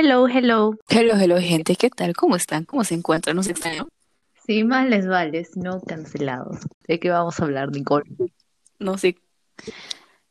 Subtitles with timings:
[0.00, 0.76] Hello, hello.
[0.88, 1.74] Hello, hello, gente.
[1.74, 2.14] ¿Qué tal?
[2.14, 2.64] ¿Cómo están?
[2.64, 3.34] ¿Cómo se encuentran?
[3.34, 3.88] ¿No se extrañan?
[4.46, 6.58] Sí, más les vale, no cancelados.
[6.86, 8.04] ¿De qué vamos a hablar, Nicole?
[8.78, 9.16] No sé.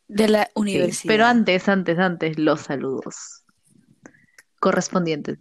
[0.08, 1.10] De la Sí, universidad.
[1.10, 3.44] pero antes, antes, antes, los saludos
[4.62, 5.38] correspondientes.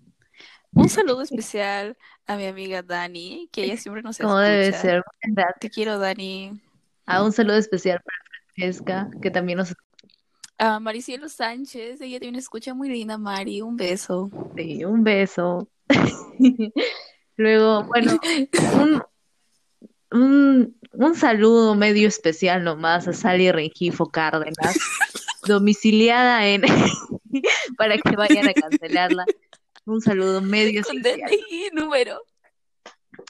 [0.74, 1.96] Un saludo especial
[2.26, 4.82] a mi amiga Dani, que ella siempre nos Como debe escucha.
[4.82, 5.02] ser.
[5.60, 6.60] Te quiero, Dani.
[7.06, 8.18] A un saludo especial para
[8.56, 9.72] Francesca, que también nos
[10.58, 13.60] A Maricielo Sánchez, ella tiene una escucha muy linda, Mari.
[13.60, 14.30] Un beso.
[14.56, 15.68] Sí, un beso.
[17.36, 18.18] Luego, bueno,
[18.72, 19.02] un,
[20.10, 24.78] un, un saludo medio especial nomás a Sally Rengifo Cárdenas,
[25.46, 26.62] domiciliada en
[27.76, 29.26] para que vayan a cancelarla.
[29.84, 31.30] Un saludo medio Con especial.
[31.30, 32.22] DNI número.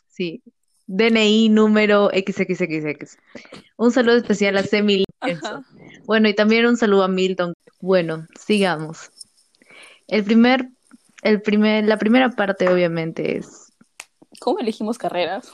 [0.09, 0.43] Sí.
[0.87, 3.19] DNI número XXXX.
[3.77, 5.65] Un saludo especial a Semi Lorenzo.
[6.07, 7.55] Bueno, y también un saludo a Milton.
[7.81, 9.11] Bueno, sigamos.
[10.07, 10.69] El primer,
[11.23, 13.73] el primer, la primera parte obviamente es,
[14.41, 15.53] ¿Cómo elegimos carreras?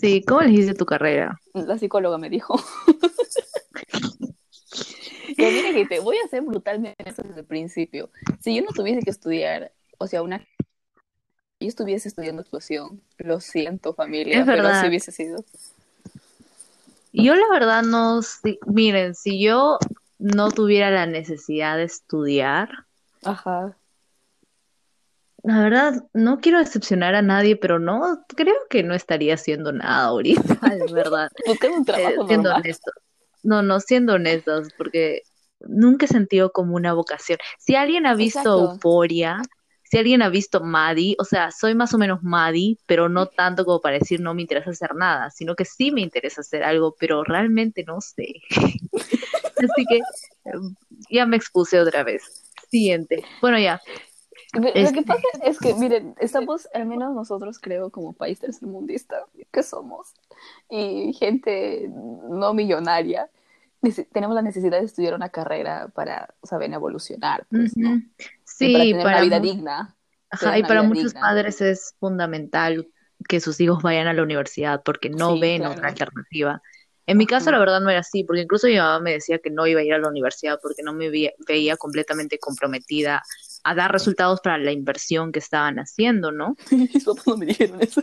[0.00, 1.38] sí, ¿cómo elegiste tu carrera?
[1.52, 2.58] La psicóloga me dijo.
[5.36, 8.10] Que mira que te voy a ser brutalmente desde el principio.
[8.40, 10.46] Si yo no tuviese que estudiar, o sea, una
[11.58, 15.42] yo estuviese estudiando actuación, lo siento familia, Es pero si hubiese sido.
[17.12, 19.78] Yo la verdad no, si- miren, si yo
[20.18, 22.70] no tuviera la necesidad de estudiar,
[23.24, 23.76] Ajá.
[25.42, 30.04] la verdad no quiero decepcionar a nadie, pero no, creo que no estaría haciendo nada
[30.04, 30.40] ahorita,
[30.76, 31.28] de verdad.
[31.46, 32.62] Buscando un Eh, trabajo siendo normal.
[32.62, 32.94] honestos.
[33.42, 35.22] No, no, siendo honestos, porque
[35.60, 37.38] nunca he sentido como una vocación.
[37.58, 38.78] Si alguien ha visto Exacto.
[39.92, 43.66] Si alguien ha visto Maddie, o sea, soy más o menos Maddie, pero no tanto
[43.66, 46.96] como para decir no me interesa hacer nada, sino que sí me interesa hacer algo,
[46.98, 48.40] pero realmente no sé.
[49.58, 50.00] Así que
[51.10, 52.22] ya me expuse otra vez.
[52.70, 53.22] Siguiente.
[53.42, 53.82] Bueno, ya.
[54.54, 59.26] Lo Este- que pasa es que, miren, estamos, al menos nosotros creo, como país tercermundista
[59.52, 60.14] que somos,
[60.70, 61.90] y gente
[62.30, 63.28] no millonaria,
[64.12, 67.74] tenemos la necesidad de estudiar una carrera para, saben, evolucionar, pues.
[68.58, 69.96] Y para Sí, tener una vida digna.
[70.30, 71.20] Ajá, y para muchos digna.
[71.20, 72.88] padres es fundamental
[73.28, 75.72] que sus hijos vayan a la universidad porque no Sí, ven claro.
[75.74, 76.62] otra alternativa.
[77.06, 77.52] En mi caso, Ajá.
[77.52, 79.84] la verdad, no era así, porque incluso mi mamá me decía que no iba a
[79.84, 83.22] ir a la universidad porque no me veía, veía completamente comprometida
[83.64, 86.56] a dar resultados para la inversión que estaban haciendo, ¿no?
[86.70, 88.02] Mis papás no me dijeron eso.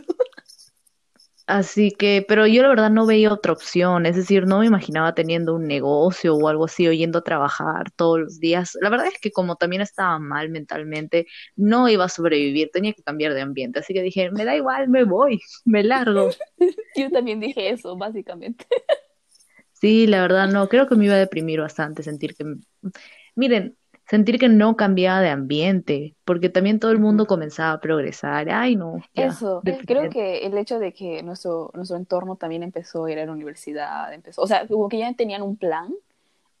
[1.50, 5.16] Así que, pero yo la verdad no veía otra opción, es decir, no me imaginaba
[5.16, 8.78] teniendo un negocio o algo así, o yendo a trabajar todos los días.
[8.80, 13.02] La verdad es que como también estaba mal mentalmente, no iba a sobrevivir, tenía que
[13.02, 16.30] cambiar de ambiente, así que dije, me da igual, me voy, me largo.
[16.96, 18.64] Yo también dije eso, básicamente.
[19.72, 22.44] Sí, la verdad no, creo que me iba a deprimir bastante sentir que,
[23.34, 23.76] miren,
[24.10, 28.50] sentir que no cambiaba de ambiente, porque también todo el mundo comenzaba a progresar.
[28.50, 30.08] Ay, no, ya, Eso, creo deprimente.
[30.08, 34.12] que el hecho de que nuestro, nuestro entorno también empezó a ir a la universidad,
[34.12, 35.92] empezó, o sea, como que ya tenían un plan,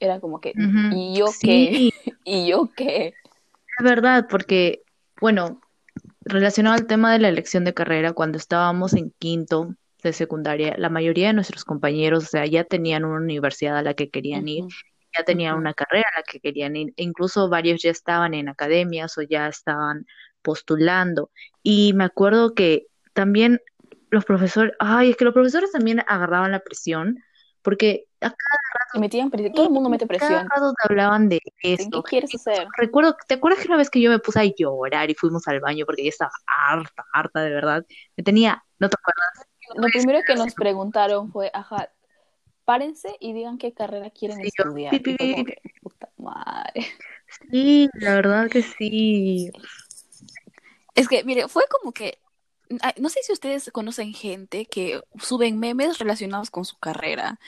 [0.00, 0.54] era como que.
[0.92, 2.12] ¿y yo Sí, qué?
[2.24, 3.14] ¿Y yo qué?
[3.78, 4.82] es verdad, porque,
[5.20, 5.60] bueno,
[6.24, 10.90] relacionado al tema de la elección de carrera, cuando estábamos en quinto de secundaria, la
[10.90, 14.66] mayoría de nuestros compañeros, o sea, ya tenían una universidad a la que querían ir,
[15.16, 18.48] ya tenían una carrera a la que querían ir, e incluso varios ya estaban en
[18.48, 20.06] academias o ya estaban
[20.42, 21.30] postulando.
[21.62, 23.60] Y me acuerdo que también
[24.10, 27.22] los profesores, ay, es que los profesores también agarraban la presión,
[27.62, 28.34] porque a
[28.94, 30.48] Y metían presión, todo el mundo mete cada presión.
[30.48, 32.02] rato te hablaban de ¿En qué esto.
[32.02, 32.66] quieres hacer?
[32.76, 35.60] Recuerdo, ¿te acuerdas que una vez que yo me puse a llorar y fuimos al
[35.60, 37.84] baño porque ya estaba harta, harta de verdad?
[38.16, 41.90] Me tenía, no te acuerdas, Lo primero que nos preguntaron fue, ajá,
[42.70, 45.02] párense y digan qué carrera quieren Sí, estudiar.
[45.02, 45.44] como
[45.82, 46.86] puta madre.
[47.50, 49.50] Sí, la verdad que sí.
[50.94, 52.20] Es que, mire, fue como que,
[52.96, 57.40] no sé si ustedes conocen gente que suben memes relacionados con su carrera.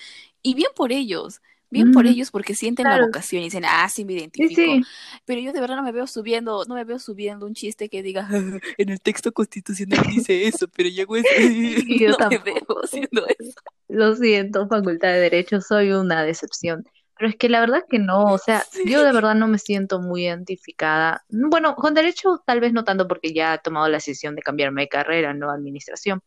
[0.43, 1.41] Y bien por ellos,
[1.73, 4.61] bien por ellos porque sienten la vocación y dicen, ah, sí me identifico.
[4.63, 4.85] sí.
[5.25, 8.03] Pero yo de verdad no me veo subiendo, no me veo subiendo un chiste que
[8.03, 8.33] diga, "Ah,
[8.79, 11.35] en el texto constitucional dice eso, pero yo eso.
[11.37, 12.81] Sí, yo No me veo tampoco.
[12.85, 13.61] haciendo eso.
[13.89, 16.85] Lo siento, Facultad de Derecho, soy una decepción.
[17.19, 20.01] Pero es que la verdad que no, o sea, yo de verdad no me siento
[20.01, 21.25] muy identificada.
[21.29, 24.83] Bueno, con Derecho tal vez no tanto porque ya he tomado la decisión de cambiarme
[24.83, 26.21] de carrera, no Administración,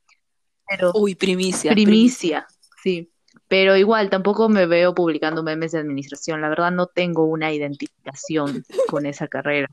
[0.68, 2.46] pero Uy, primicia, primicia.
[2.46, 2.48] primicia,
[2.84, 3.12] sí.
[3.48, 6.42] Pero igual tampoco me veo publicando memes de Administración.
[6.42, 9.68] La verdad no tengo una identificación con esa carrera.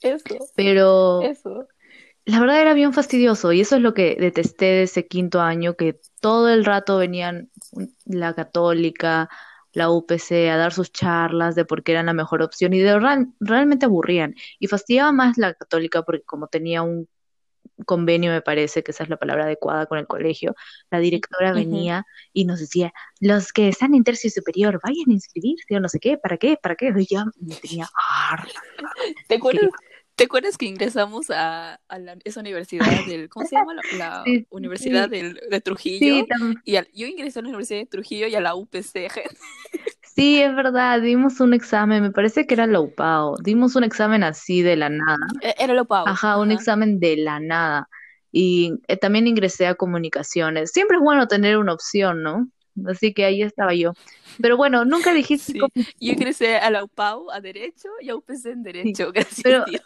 [0.00, 0.24] Eso,
[0.54, 1.66] Pero eso.
[2.24, 5.74] La verdad era bien fastidioso y eso es lo que detesté de ese quinto año,
[5.74, 7.50] que todo el rato venían
[8.04, 9.28] la católica
[9.72, 12.98] la UPC a dar sus charlas de por qué eran la mejor opción y de
[12.98, 14.34] real- realmente aburrían.
[14.58, 17.08] Y fastidiaba más la católica porque como tenía un
[17.84, 20.54] convenio, me parece que esa es la palabra adecuada con el colegio,
[20.90, 25.76] la directora venía y nos decía, los que están en tercio superior, vayan a inscribirse
[25.76, 26.56] o no sé qué, ¿para qué?
[26.56, 26.92] ¿Para qué?
[26.96, 27.88] Y ya me tenía.
[29.28, 29.68] ¿Te acuerdas,
[30.14, 33.74] ¿te acuerdas que ingresamos a, a la- esa universidad del, ¿cómo se llama?
[33.74, 35.16] La, la Sí, Universidad sí.
[35.16, 36.16] del- de Trujillo.
[36.16, 39.10] Sí, Y al- yo ingresé a la Universidad de Trujillo y a la UPC.
[39.10, 39.36] gente.
[40.16, 44.24] Sí, es verdad, dimos un examen, me parece que era la UPAO, dimos un examen
[44.24, 45.26] así de la nada.
[45.42, 46.08] E- Era lo pago.
[46.08, 47.88] Ajá, un examen de la nada.
[48.32, 50.72] Y eh, también ingresé a comunicaciones.
[50.72, 52.48] Siempre es bueno tener una opción, ¿no?
[52.86, 53.92] Así que ahí estaba yo.
[54.42, 55.58] Pero bueno, nunca dijiste Sí.
[55.58, 59.62] cómo- Yo ingresé a la UPAU a Derecho y a UPC en Derecho, gracias pero-
[59.62, 59.82] a Dios.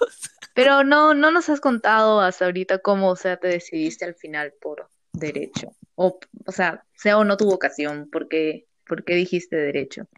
[0.54, 4.52] Pero no, no nos has contado hasta ahorita cómo, o sea, te decidiste al final
[4.60, 5.68] por derecho.
[5.94, 10.08] O, o sea, sea o no tu vocación, ¿por qué, por qué dijiste derecho?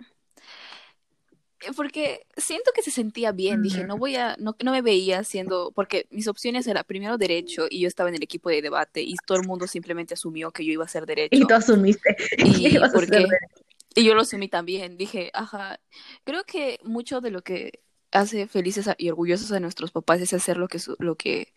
[1.60, 5.20] Eh, Porque siento que se sentía bien, dije, no voy a, no, no me veía
[5.20, 9.02] haciendo, porque mis opciones eran primero derecho y yo estaba en el equipo de debate
[9.02, 11.44] y todo el mundo simplemente asumió que yo iba a ser derecho.
[11.44, 13.26] Y tú asumiste Y que ibas a ¿por ser qué?
[13.28, 13.64] derecho.
[13.94, 15.78] Y yo lo asumí también, dije, ajá,
[16.24, 17.80] creo que mucho de lo que
[18.10, 21.52] hace felices y orgullosos a nuestros papás es hacer lo que, su- lo que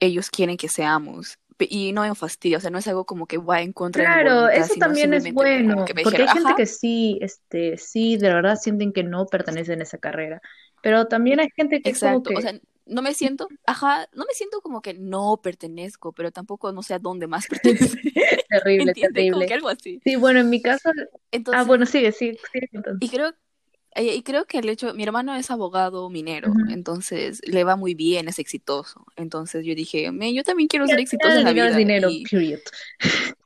[0.00, 1.38] ellos quieren que seamos.
[1.68, 4.10] Y no en fastidio, o sea, no es algo como que va en contra de
[4.10, 7.76] mi Claro, voluntad, eso también es bueno, que me porque hay gente que sí, este,
[7.76, 10.40] sí, de verdad sienten que no pertenecen a esa carrera,
[10.82, 12.54] pero también hay gente que es como exacto, o que, sea,
[12.86, 16.94] no me siento, ajá, no me siento como que no pertenezco, pero tampoco no sé
[16.94, 18.00] a dónde más pertenezco,
[18.48, 19.28] terrible, ¿entiendes?
[19.28, 19.54] Como que terrible.
[19.54, 20.02] algo así.
[20.04, 20.90] Sí, bueno, en mi caso,
[21.50, 22.98] ah, Entonces, bueno, sigue, sigue, sigue contando.
[23.00, 23.34] Y creo,
[23.96, 28.28] y creo que el hecho, mi hermano es abogado minero, entonces le va muy bien,
[28.28, 29.04] es exitoso.
[29.16, 31.78] Entonces yo dije, "Men, yo también quiero ser final en la el dinero es vida.
[31.78, 32.60] dinero, Y period.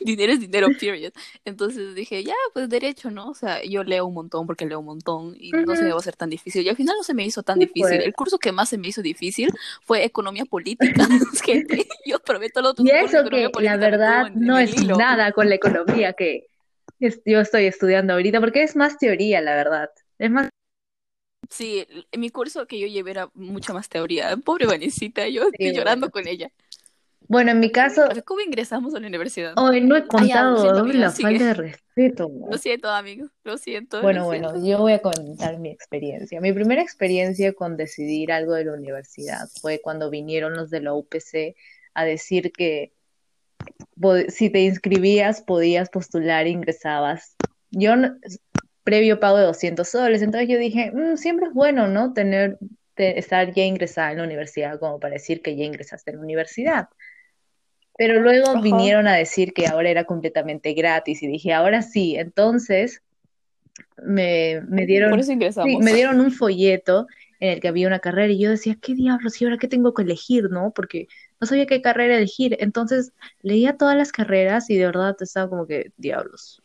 [0.00, 1.12] dinero es dinero, period.
[1.44, 3.28] Entonces dije, ya, pues derecho, ¿no?
[3.30, 5.96] O sea, yo leo un montón porque leo un montón y no se me va
[5.96, 6.64] a hacer tan difícil.
[6.64, 7.96] Y al final no se me hizo tan Sí, difícil.
[7.96, 8.06] pues.
[8.06, 9.50] El curso que más se me hizo difícil
[9.84, 11.06] fue economía política.
[11.44, 15.56] Gente, yo probé todos los Y eso que la verdad no es nada con la
[15.56, 16.46] economía que
[17.00, 19.90] es- yo estoy estudiando ahorita, porque es más teoría, la verdad.
[20.18, 20.48] Es más,
[21.50, 24.36] Sí, el- mi curso que yo llevé era mucha más teoría.
[24.38, 26.50] Pobre Vanesita, yo estoy Sí, llorando con ella.
[27.28, 29.58] bueno, en mi caso, ¿Cómo ingresamos a la universidad?
[29.58, 31.38] hoy no he ya, contado siento, amiga, la sigue.
[31.38, 32.30] falta de respeto.
[32.44, 33.98] Lo siento, amigos, lo siento.
[33.98, 34.60] Bueno, lo bueno, siento.
[34.62, 36.40] yo voy a contar mi experiencia.
[36.40, 40.92] Mi primera experiencia con decidir algo de la universidad fue cuando vinieron los de la
[40.94, 41.56] UPC
[41.94, 42.92] a decir que
[44.28, 47.36] si te inscribías podías postular ingresabas.
[47.70, 47.94] Yo,
[48.84, 52.12] previo pago de 200 soles, entonces yo dije, "Mm, siempre es bueno, ¿no?
[52.12, 52.58] Tener,
[52.94, 56.22] te- estar ya ingresada en la universidad como para decir que ya ingresaste en la
[56.22, 56.88] universidad.
[57.98, 58.62] Pero luego Ajá.
[58.62, 63.02] vinieron a decir que ahora era completamente gratis y dije, ahora sí, entonces
[63.96, 65.82] me, me Por dieron, eso sí, ingresamos.
[65.82, 67.06] me dieron un folleto
[67.40, 69.40] en el que había una carrera y yo decía, ¿qué diablos?
[69.40, 70.72] ¿Y ahora qué tengo que elegir, no?
[70.74, 71.08] Porque
[71.40, 72.56] no sabía qué carrera elegir.
[72.60, 73.12] Entonces
[73.42, 76.62] leía todas las carreras y de verdad estaba como que, diablos.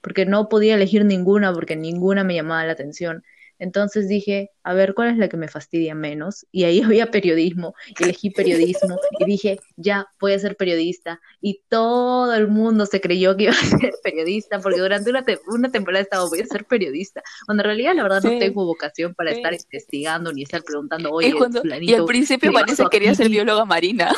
[0.00, 3.24] Porque no podía elegir ninguna porque ninguna me llamaba la atención.
[3.62, 6.44] Entonces dije, a ver, ¿cuál es la que me fastidia menos?
[6.50, 11.20] Y ahí había periodismo, y elegí periodismo, y dije, ya, voy a ser periodista.
[11.40, 15.38] Y todo el mundo se creyó que iba a ser periodista, porque durante una, te-
[15.46, 19.14] una temporada estaba, voy a ser periodista, cuando en realidad la verdad no tengo vocación
[19.14, 19.36] para Sí.
[19.36, 23.14] estar investigando ni estar preguntando, Y, oye, cuando, y fulanito, al principio ¿qué Vanessa quería
[23.14, 23.34] ser aquí?".
[23.34, 24.10] bióloga marina.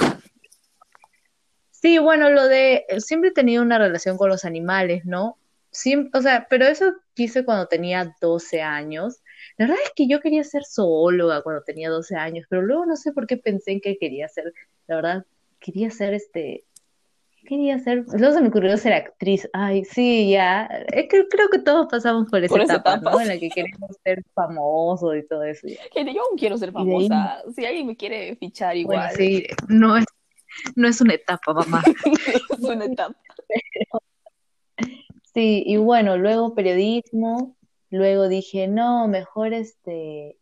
[1.71, 5.37] Sí, bueno, lo de siempre he tenido una relación con los animales, ¿no?
[5.71, 9.21] Siem- o sea, pero eso quise cuando tenía 12 años.
[9.57, 12.97] La verdad es que yo quería ser zoóloga cuando tenía 12 años, pero luego no
[12.97, 14.53] sé por qué pensé en que quería ser,
[14.87, 15.27] la verdad,
[15.61, 16.65] quería ser este,
[17.37, 18.05] ¿qué quería ser?
[18.13, 19.49] Luego se me ocurrió ser actriz.
[19.53, 20.69] Ay, sí, ya.
[20.93, 23.11] Eh, creo, creo que todos pasamos por esa Por esa etapa, etapa.
[23.13, 23.21] ¿no?
[23.21, 25.67] En la que queremos ser famosos y todo eso.
[25.69, 25.81] ya.
[25.93, 27.43] Gente, yo aún quiero ser famosa.
[27.55, 30.05] Si alguien me quiere fichar Bueno, igual, sí, no es,
[30.75, 31.83] no es una etapa, mamá.
[32.51, 33.17] es una etapa.
[35.35, 37.57] Sí, y bueno, luego periodismo,
[37.95, 40.37] luego dije, no, mejor este,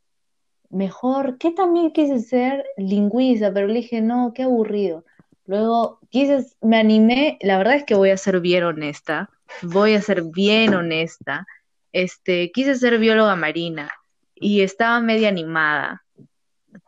[0.70, 2.64] mejor, ¿qué también quise ser?
[2.76, 5.04] Lingüista, pero le dije, no, qué aburrido.
[5.44, 9.28] Luego quise, me animé, la verdad es que voy a ser bien honesta,
[9.62, 11.46] voy a ser bien honesta.
[11.92, 13.90] Este, quise ser bióloga marina
[14.34, 16.04] y estaba media animada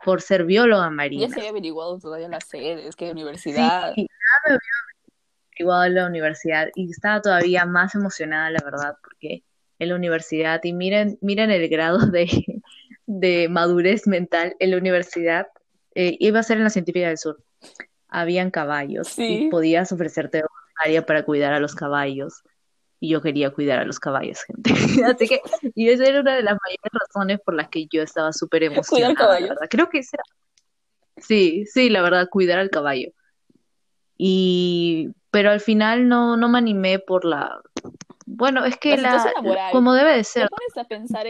[0.02, 1.28] por ser bióloga Ya marina.
[1.28, 3.92] se había averiguado todavía las sedes, qué universidad.
[3.94, 4.58] Sí, ya me había
[5.50, 9.42] averiguado en la universidad y estaba todavía más emocionada, la verdad, porque
[9.84, 12.28] en la universidad, y miren, miren el grado de,
[13.06, 15.46] de madurez mental en la universidad,
[15.94, 17.40] eh, iba a ser en la Científica del Sur.
[18.08, 19.46] Habían caballos Sí.
[19.46, 20.42] y podías ofrecerte
[20.82, 22.42] área para cuidar a los caballos.
[23.00, 24.70] y yo quería cuidar a los caballos, gente.
[25.04, 25.40] Así que,
[25.74, 29.12] y esa era una de las mayores razones por las que yo estaba súper emocionada.
[29.14, 29.48] Cuidar caballos.
[29.50, 29.66] ¿verdad?
[29.70, 30.16] Creo que esa
[31.18, 33.10] Sí, sí, la verdad, cuidar al caballo.
[34.16, 37.60] Y, pero al final no, no me animé por la,
[38.26, 39.32] bueno, es que La
[39.72, 40.48] como debe de ser,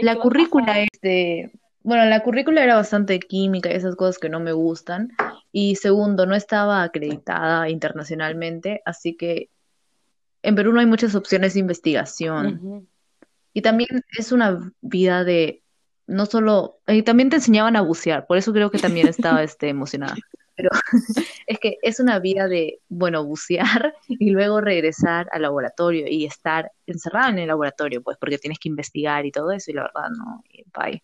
[0.02, 1.50] la currícula es de,
[1.82, 5.12] bueno, la currícula era bastante química y esas cosas que no me gustan.
[5.52, 9.50] Y segundo, no estaba acreditada internacionalmente, así que
[10.42, 12.88] en Perú no hay muchas opciones de investigación.
[13.52, 15.62] Y también es una vida de,
[16.06, 19.68] no solo, y también te enseñaban a bucear, por eso creo que también estaba este,
[19.68, 20.16] emocionada.
[20.56, 20.70] Pero
[21.46, 26.70] es que es una vida de, bueno, bucear y luego regresar al laboratorio y estar
[26.87, 30.11] encerrado en el laboratorio, pues porque tienes que investigar y todo eso, y la verdad
[30.16, 30.44] no,
[30.76, 31.02] bye.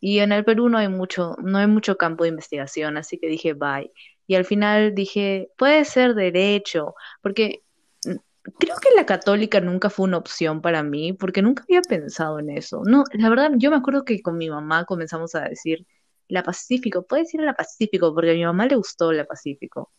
[0.00, 3.28] Y en el Perú no hay mucho, no hay mucho campo de investigación, así que
[3.28, 3.92] dije bye.
[4.26, 7.62] Y al final dije, puede ser derecho, porque
[8.04, 8.16] mm,
[8.58, 12.50] creo que la católica nunca fue una opción para mí, porque nunca había pensado en
[12.50, 12.82] eso.
[12.84, 15.86] No, la verdad, yo me acuerdo que con mi mamá comenzamos a decir
[16.30, 19.90] la Pacífico, puedes ir a la Pacífico, porque a mi mamá le gustó la Pacífico.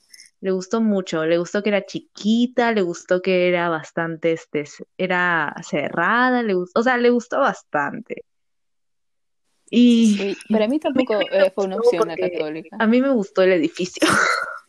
[0.42, 4.66] Le gustó mucho, le gustó que era chiquita, le gustó que era bastante, este,
[4.98, 8.24] era cerrada, le gustó, o sea, le gustó bastante.
[9.70, 12.76] Y Sí, pero a mí tampoco eh, fue una opción la católica.
[12.80, 14.08] a mí me gustó el edificio.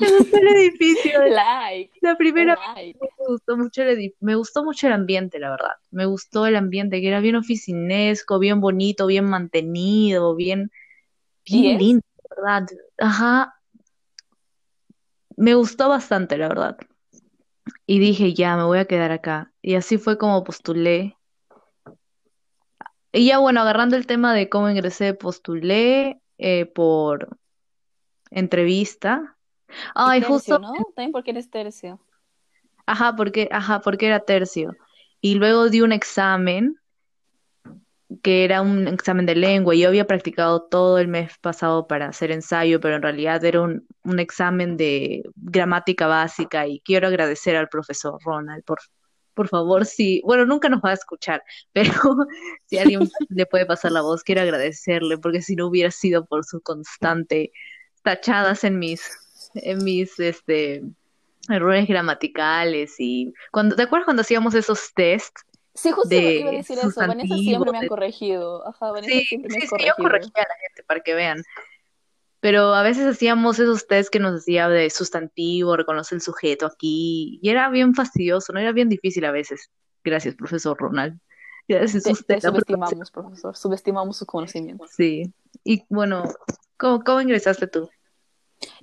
[0.00, 1.12] Me gustó el edificio.
[1.30, 2.98] Like, La primera like.
[3.00, 5.70] me gustó mucho el me gustó mucho el ambiente, la verdad.
[5.92, 10.85] Me gustó el ambiente, que era bien oficinesco, bien bonito, bien mantenido, bien, ¿Y
[11.46, 12.04] bien lindo,
[12.36, 12.66] verdad.
[12.98, 13.56] Ajá,
[15.36, 16.76] me gustó bastante, la verdad.
[17.86, 19.52] Y dije, ya, me voy a quedar acá.
[19.62, 21.16] Y así fue como postulé.
[23.12, 27.38] Y ya, bueno, agarrando el tema de cómo ingresé, postulé eh, por
[28.30, 29.36] entrevista.
[29.94, 30.72] Ay, tercio, justo, ¿no?
[30.94, 32.00] También porque eres tercio.
[32.86, 34.76] ajá, porque, ajá, porque era tercio.
[35.20, 36.78] Y luego di un examen,
[38.22, 39.74] que era un examen de lengua.
[39.74, 43.86] Yo había practicado todo el mes pasado para hacer ensayo, pero en realidad era un,
[44.04, 46.66] un examen de gramática básica.
[46.66, 48.78] Y quiero agradecer al profesor Ronald, por,
[49.34, 51.92] por favor, si, bueno, nunca nos va a escuchar, pero
[52.66, 56.44] si alguien le puede pasar la voz, quiero agradecerle, porque si no hubiera sido por
[56.44, 57.52] su constante
[58.02, 59.02] tachadas en mis,
[59.54, 60.82] en mis, este,
[61.48, 65.44] errores gramaticales y cuando, ¿te acuerdas cuando hacíamos esos tests
[65.76, 66.90] Sí, justo de iba a decir eso.
[66.96, 68.66] Vanessa siempre me ha de- corregido.
[68.66, 69.96] Ajá, Vanessa Sí, siempre me sí, ha sí, yo corregido.
[69.96, 71.42] corregía a la gente para que vean.
[72.40, 77.38] Pero a veces hacíamos esos tests que nos hacía de sustantivo, reconoce el sujeto aquí,
[77.42, 79.70] y era bien fastidioso, no era bien difícil a veces.
[80.04, 81.18] Gracias, profesor Ronald.
[81.68, 82.34] Gracias Te, usted.
[82.36, 83.56] te subestimamos, profesor.
[83.56, 84.90] Subestimamos sus conocimientos.
[84.96, 85.32] Sí.
[85.64, 86.24] Y bueno,
[86.76, 87.90] ¿cómo, cómo ingresaste tú?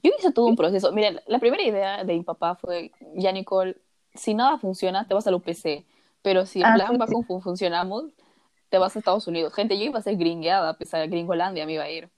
[0.04, 0.92] Yo hice todo un proceso.
[0.92, 3.78] Miren, la primera idea de mi papá fue, ya Nicole,
[4.14, 5.86] si nada funciona, te vas al UPC.
[6.24, 7.14] Pero si en Ah, plan sí, va sí.
[7.14, 8.06] como funcionamos,
[8.70, 9.54] te vas a Estados Unidos.
[9.54, 12.10] Gente, yo iba a ser gringueada, a pesar de Gringolandia me iba a ir.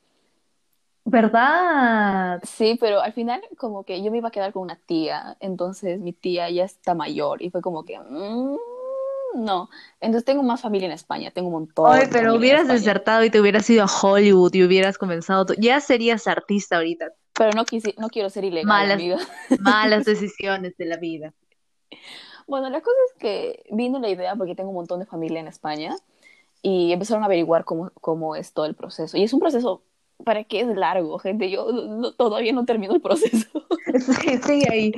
[1.06, 2.42] ¿Verdad?
[2.44, 6.00] Sí, pero al final como que yo me iba a quedar con una tía, entonces
[6.00, 8.58] mi tía ya está mayor y fue como que, mm,
[9.36, 9.70] no.
[10.00, 13.30] Entonces tengo más familia en España, tengo un montón Ay, de pero hubieras desertado y
[13.30, 15.54] te hubieras ido a Hollywood y hubieras comenzado.
[15.58, 17.12] Ya serías artista ahorita.
[17.34, 19.18] Pero no, quisi- no quiero ser ilegal, Malas, amiga.
[19.60, 21.34] malas decisiones de la vida.
[22.48, 25.48] Bueno, la cosa es que vino la idea porque tengo un montón de familia en
[25.48, 25.96] España
[26.62, 29.18] y empezaron a averiguar cómo, cómo es todo el proceso.
[29.18, 29.82] Y es un proceso,
[30.24, 31.50] ¿para qué es largo, gente?
[31.50, 33.48] Yo no- todavía no termino el proceso.
[34.00, 34.92] Sí, sigue ahí.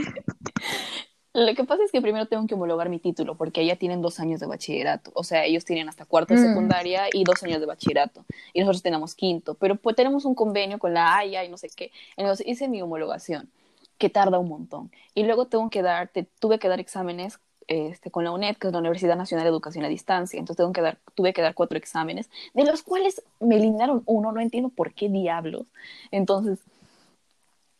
[1.33, 4.19] Lo que pasa es que primero tengo que homologar mi título porque allá tienen dos
[4.19, 5.11] años de bachillerato.
[5.13, 6.47] O sea, ellos tienen hasta cuarto de Mm.
[6.47, 8.25] secundaria y dos años de bachillerato.
[8.53, 9.53] Y nosotros tenemos quinto.
[9.53, 11.91] Pero pues tenemos un convenio con la Haya y no sé qué.
[12.15, 13.49] Entonces hice mi homologación,
[13.97, 14.91] que tarda un montón.
[15.13, 18.67] Y luego tengo que dar, te- tuve que dar exámenes este, con la UNED, que
[18.67, 20.39] es la Universidad Nacional de Educación a Distancia.
[20.39, 24.31] Entonces tengo que dar, tuve que dar cuatro exámenes, de los cuales me eliminaron uno.
[24.31, 25.65] No entiendo por qué diablos.
[26.11, 26.59] Entonces,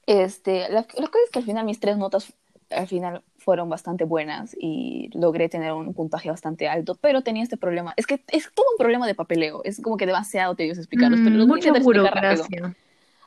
[0.05, 2.33] este, la, la cosa es que al final mis tres notas
[2.69, 7.55] al final fueron bastante buenas y logré tener un puntaje bastante alto, pero tenía este
[7.55, 7.93] problema.
[7.95, 11.45] Es que es todo un problema de papeleo, es como que demasiado tedioso explicarlos, pero
[11.45, 12.45] Mm, voy a mucha rápido.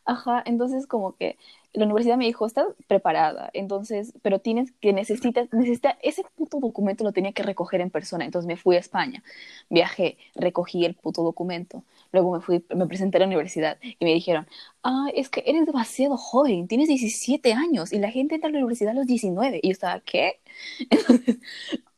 [0.04, 1.36] Ajá, entonces como que
[1.72, 7.04] la universidad me dijo, estás preparada, entonces, pero tienes que necesitas, necesita, ese puto documento
[7.04, 9.22] lo tenía que recoger en persona, entonces me fui a España,
[9.68, 14.12] viajé, recogí el puto documento, luego me fui, me presenté a la universidad y me
[14.14, 14.48] dijeron,
[14.82, 18.58] ah, es que eres demasiado joven, tienes 17 años y la gente entra a la
[18.58, 20.40] universidad a los 19, y yo estaba, ¿qué?
[20.90, 21.38] Entonces,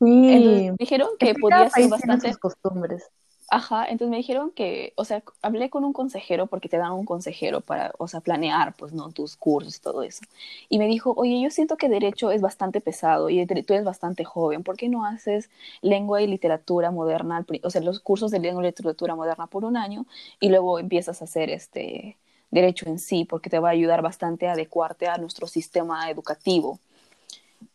[0.00, 0.06] Sí.
[0.26, 3.10] entonces dijeron que podía ser bastante sus costumbres.
[3.48, 7.04] Ajá, entonces me dijeron que, o sea, hablé con un consejero porque te dan un
[7.04, 9.10] consejero para, o sea, planear, pues, ¿no?
[9.12, 10.22] Tus cursos y todo eso.
[10.70, 14.24] Y me dijo, oye, yo siento que derecho es bastante pesado y tú eres bastante
[14.24, 15.50] joven, ¿por qué no haces
[15.82, 19.76] lengua y literatura moderna, o sea, los cursos de lengua y literatura moderna por un
[19.76, 20.06] año
[20.40, 22.16] y luego empiezas a hacer este
[22.50, 26.78] derecho en sí, porque te va a ayudar bastante a adecuarte a nuestro sistema educativo?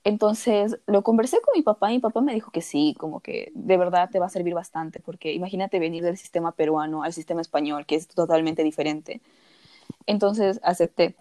[0.03, 3.51] Entonces lo conversé con mi papá y mi papá me dijo que sí, como que
[3.53, 7.41] de verdad te va a servir bastante, porque imagínate venir del sistema peruano al sistema
[7.41, 9.22] español, que es totalmente diferente.
[10.06, 11.15] Entonces acepté.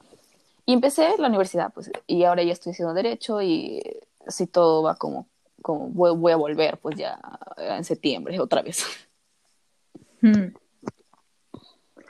[0.64, 3.82] Y empecé la universidad, pues, y ahora ya estoy haciendo derecho y
[4.26, 5.28] si todo va como,
[5.62, 7.20] como voy, a volver, pues ya
[7.56, 8.84] en septiembre otra vez.
[10.22, 10.54] Hmm.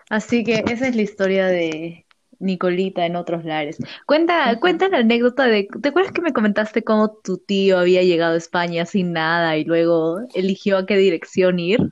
[0.08, 2.05] Así que esa es la historia de,
[2.38, 3.78] Nicolita en otros lares.
[4.06, 8.34] Cuenta, cuenta la anécdota de, ¿te acuerdas que me comentaste cómo tu tío había llegado
[8.34, 11.90] a España sin nada y luego eligió a qué dirección ir?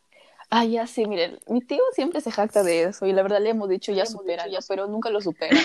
[0.51, 3.51] Ah, ya sí, miren, mi tío siempre se jacta de eso y la verdad le
[3.51, 5.59] hemos dicho ya supera, ya, pero nunca lo supera.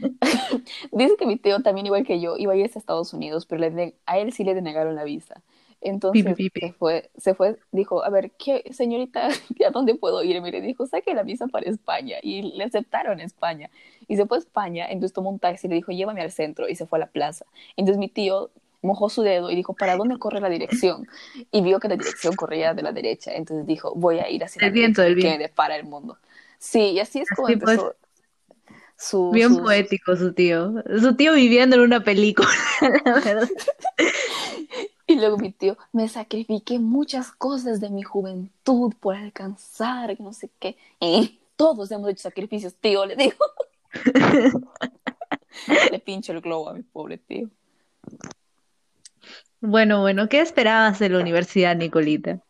[0.92, 3.66] Dice que mi tío también igual que yo iba a ir a Estados Unidos, pero
[4.06, 5.42] a él sí le denegaron la visa.
[5.80, 9.28] Entonces Se, fue, se fue, dijo, a ver, ¿qué, señorita,
[9.66, 10.40] a dónde puedo ir?
[10.42, 12.16] Mire, dijo, saque la visa para España.
[12.22, 13.70] Y le aceptaron España.
[14.06, 16.68] Y se fue a España, entonces tomó un taxi y le dijo, llévame al centro.
[16.68, 17.46] Y se fue a la plaza.
[17.76, 18.50] Entonces mi tío
[18.82, 21.06] mojó su dedo y dijo, ¿para dónde corre la dirección?
[21.50, 23.32] Y vio que la dirección corría de la derecha.
[23.34, 25.38] Entonces dijo, voy a ir hacia el viento del viento.
[25.38, 26.18] que para el mundo.
[26.58, 27.94] Sí, y así es como empezó.
[28.96, 30.74] Su, Bien poético su tío.
[31.00, 32.50] Su tío viviendo en una película,
[33.06, 33.48] la verdad.
[35.20, 40.78] Luego mi tío, me sacrifiqué muchas cosas de mi juventud por alcanzar, no sé qué.
[40.98, 43.36] Y todos hemos hecho sacrificios, tío, le digo.
[45.92, 47.50] le pincho el globo a mi pobre tío.
[49.60, 52.40] Bueno, bueno, ¿qué esperabas de la universidad, Nicolita?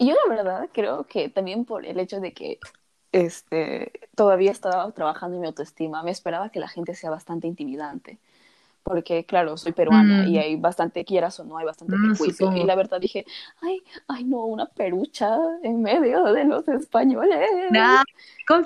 [0.00, 2.58] Yo la verdad creo que también por el hecho de que
[3.12, 8.18] este, todavía estaba trabajando en mi autoestima, me esperaba que la gente sea bastante intimidante
[8.82, 10.40] porque claro, soy peruana y mm.
[10.40, 12.52] hay bastante, quieras o no, hay bastante mm, prejuicio.
[12.56, 13.24] Y la verdad dije,
[13.60, 17.48] ay, ay no, una perucha en medio de los españoles.
[17.70, 18.02] Nah,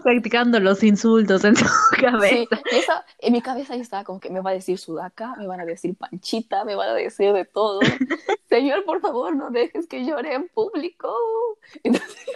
[0.03, 1.65] practicando los insultos en tu
[2.01, 2.29] cabeza.
[2.29, 2.89] Sí,
[3.21, 5.65] en mi cabeza ya estaba como que me va a decir sudaca, me van a
[5.65, 7.81] decir panchita, me van a decir de todo.
[8.49, 11.15] Señor, por favor, no dejes que llore en público.
[11.85, 12.27] Entonces,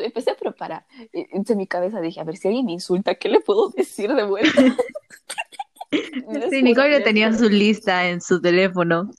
[0.00, 0.86] empecé a preparar.
[1.12, 4.24] En mi cabeza dije, a ver, si alguien me insulta, ¿qué le puedo decir de
[4.24, 4.62] vuelta?
[6.50, 9.10] Sí, Nicole tenía su lista en su teléfono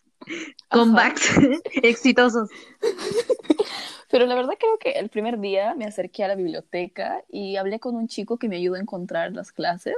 [0.70, 1.32] con backs
[1.84, 2.50] exitosos.
[4.10, 7.80] Pero la verdad creo que el primer día me acerqué a la biblioteca y hablé
[7.80, 9.96] con un chico que me ayudó a encontrar las clases.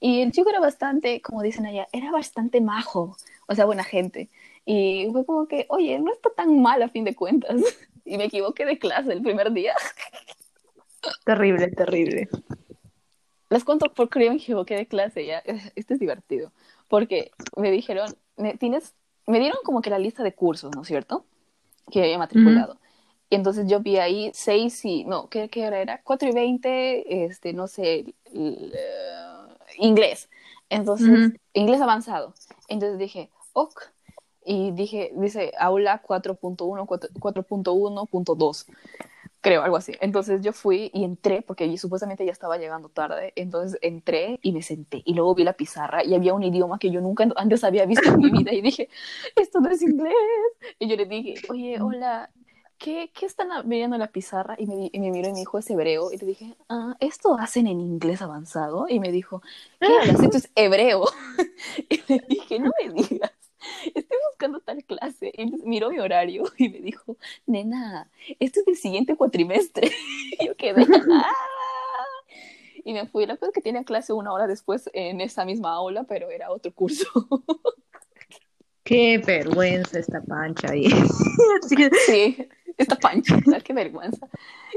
[0.00, 3.16] Y el chico era bastante, como dicen allá, era bastante majo,
[3.46, 4.28] o sea, buena gente.
[4.64, 7.60] Y fue como que, oye, no está tan mal a fin de cuentas.
[8.10, 9.74] Y me equivoqué de clase el primer día.
[11.26, 12.26] Terrible, terrible.
[13.50, 15.42] Les cuento por qué me equivoqué de clase, ya.
[15.74, 16.52] Esto es divertido.
[16.88, 18.94] Porque me dijeron, me, tienes,
[19.26, 21.24] me dieron como que la lista de cursos, ¿no es cierto?
[21.90, 22.78] Que había matriculado.
[23.30, 26.00] Y entonces yo vi ahí seis y, no, ¿qué, qué hora era?
[26.02, 28.72] Cuatro y veinte, este, no sé, eh,
[29.76, 30.30] inglés.
[30.70, 32.34] Entonces, inglés avanzado.
[32.68, 33.82] Entonces dije, ok.
[34.44, 38.66] Y dije, dice aula 4.1, 4.1.2
[39.40, 39.92] creo, algo así.
[40.00, 44.62] Entonces yo fui y entré, porque supuestamente ya estaba llegando tarde, entonces entré y me
[44.62, 47.86] senté y luego vi la pizarra y había un idioma que yo nunca antes había
[47.86, 48.88] visto en mi vida y dije,
[49.36, 50.14] esto no es inglés.
[50.78, 52.30] Y yo le dije, oye, hola,
[52.78, 54.56] ¿qué, qué están viendo en la pizarra?
[54.58, 56.12] Y me, y me miró y me dijo, es hebreo.
[56.12, 58.86] Y le dije, ah, ¿esto hacen en inglés avanzado?
[58.88, 59.42] Y me dijo,
[59.80, 60.20] ¿qué hablas?
[60.22, 61.04] Esto es hebreo.
[61.88, 63.37] y le dije, no me digas
[63.94, 65.32] estoy buscando tal clase.
[65.36, 67.16] Y miró mi horario y me dijo,
[67.46, 69.90] nena, esto es del siguiente cuatrimestre.
[70.40, 71.32] y yo quedé, ¡ah!
[72.84, 73.26] Y me fui.
[73.26, 76.50] La cosa es que tenía clase una hora después en esa misma aula, pero era
[76.50, 77.06] otro curso.
[78.88, 80.88] Qué vergüenza esta pancha ahí.
[82.06, 82.48] sí,
[82.78, 84.26] esta pancha, qué vergüenza.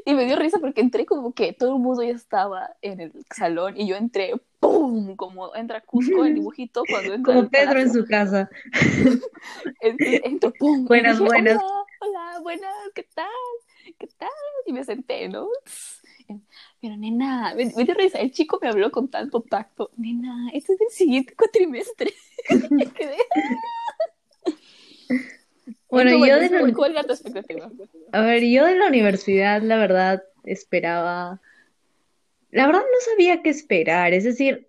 [0.05, 3.13] Y me dio risa porque entré como que todo el mundo ya estaba en el
[3.33, 5.15] salón y yo entré, ¡pum!
[5.15, 7.33] Como entra Cusco el dibujito cuando entra.
[7.33, 8.49] Como Pedro en su casa.
[9.79, 10.83] Entro, ¡pum!
[10.83, 11.57] Buenas, buenas.
[12.01, 13.27] Hola, buenas, ¿qué tal?
[13.97, 14.29] ¿Qué tal?
[14.65, 15.47] Y me senté, ¿no?
[16.81, 19.91] Pero nena, me, dio risa, el chico me habló con tanto tacto.
[19.95, 22.13] Nena, este es del siguiente cuatrimestre.
[25.89, 26.73] Bueno, yo de la...
[26.73, 27.71] ¿Cuál era tu expectativa?
[28.11, 31.41] A ver, yo de la universidad, la verdad, esperaba.
[32.51, 34.13] La verdad no sabía qué esperar.
[34.13, 34.67] Es decir,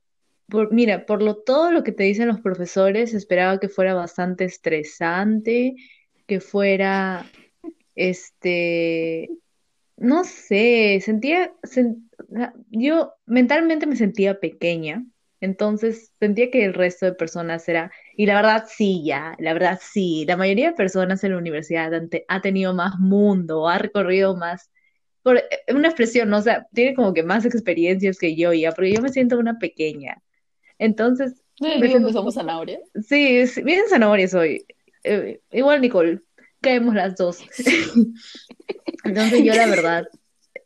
[0.48, 4.44] por, mira, por lo todo lo que te dicen los profesores, esperaba que fuera bastante
[4.44, 5.74] estresante,
[6.26, 7.26] que fuera
[7.94, 9.31] este,
[9.96, 12.09] no sé, sentía, sen-
[12.70, 15.05] yo mentalmente me sentía pequeña,
[15.40, 19.79] entonces sentía que el resto de personas era, y la verdad sí, ya, la verdad
[19.83, 23.79] sí, la mayoría de personas en la universidad han te- ha tenido más mundo, ha
[23.79, 24.70] recorrido más,
[25.22, 25.44] por eh,
[25.75, 26.38] una expresión, ¿no?
[26.38, 29.59] O sea, tiene como que más experiencias que yo ya, porque yo me siento una
[29.59, 30.22] pequeña.
[30.79, 32.81] Entonces, ¿No me digo siento que un somos poco- zanahoria?
[33.09, 34.66] sí, sí, bien zanahoria soy.
[35.05, 36.20] Eh, igual Nicole,
[36.61, 37.38] caemos las dos.
[39.05, 40.07] Entonces yo la verdad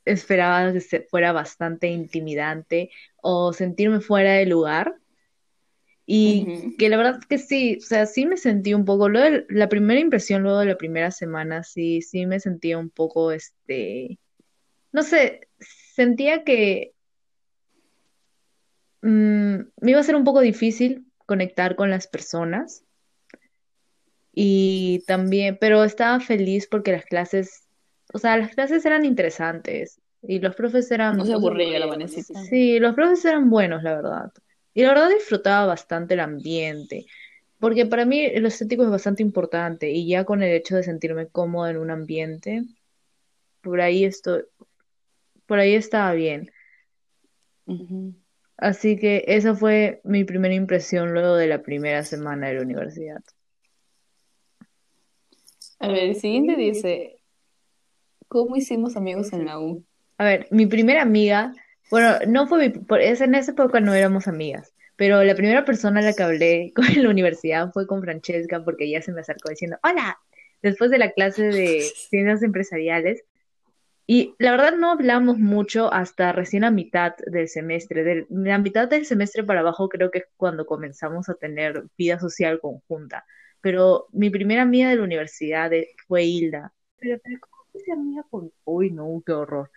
[0.05, 2.91] esperaba que fuera bastante intimidante
[3.23, 4.97] o sentirme fuera de lugar
[6.07, 9.31] y que la verdad es que sí, o sea, sí me sentí un poco, luego
[9.31, 13.33] de- la primera impresión luego de la primera semana, sí, sí me sentía un poco,
[13.33, 14.19] este,
[14.93, 16.93] no sé, sentía que
[19.03, 22.85] mm, me iba a ser un poco difícil conectar con las personas
[24.33, 27.65] y también, pero estaba feliz porque las clases,
[28.13, 32.39] o sea, las clases eran interesantes y los profes No eran, se aburría la manecita.
[32.45, 34.33] sí, los profes eran buenos, la verdad.
[34.77, 37.07] Y la verdad disfrutaba bastante el ambiente,
[37.59, 41.29] porque para mí lo estético es bastante importante y ya con el hecho de sentirme
[41.29, 42.63] cómodo en un ambiente,
[43.63, 44.43] por ahí estoy,
[45.47, 46.51] por ahí estaba bien.
[48.59, 53.23] Así que esa fue mi primera impresión luego de la primera semana de la universidad.
[55.79, 57.17] A ver, el siguiente dice,
[58.29, 59.83] ¿cómo hicimos amigos en la U?
[60.19, 61.55] A ver, mi primera amiga,
[61.91, 65.65] bueno, no fue mi, por, es, en esa época no éramos amigas, pero la primera
[65.65, 69.13] persona a la que hablé con en la universidad fue con Francesca porque ella se
[69.13, 70.19] me acercó diciendo, hola,
[70.63, 73.23] después de la clase de ciencias empresariales.
[74.09, 78.05] Y la verdad no hablamos mucho hasta recién a mitad del semestre.
[78.05, 82.21] Del, la mitad del semestre para abajo creo que es cuando comenzamos a tener vida
[82.21, 83.25] social conjunta.
[83.61, 85.73] Pero mi primera amiga de la universidad
[86.07, 86.73] fue Hilda.
[86.99, 88.53] Pero, pero ¿cómo esa amiga con...
[88.65, 89.73] Uy, no, qué horror.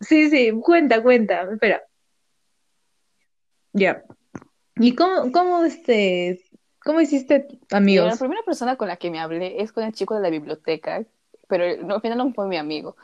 [0.00, 1.42] Sí, sí, cuenta, cuenta.
[1.52, 1.82] Espera,
[3.72, 4.04] ya.
[4.76, 6.42] ¿Y cómo, cómo, este,
[6.84, 8.18] cómo hiciste Y la amigos?
[8.18, 11.04] primera persona con la que me hablé es con el chico de la biblioteca,
[11.48, 12.96] pero no, al final no fue mi amigo.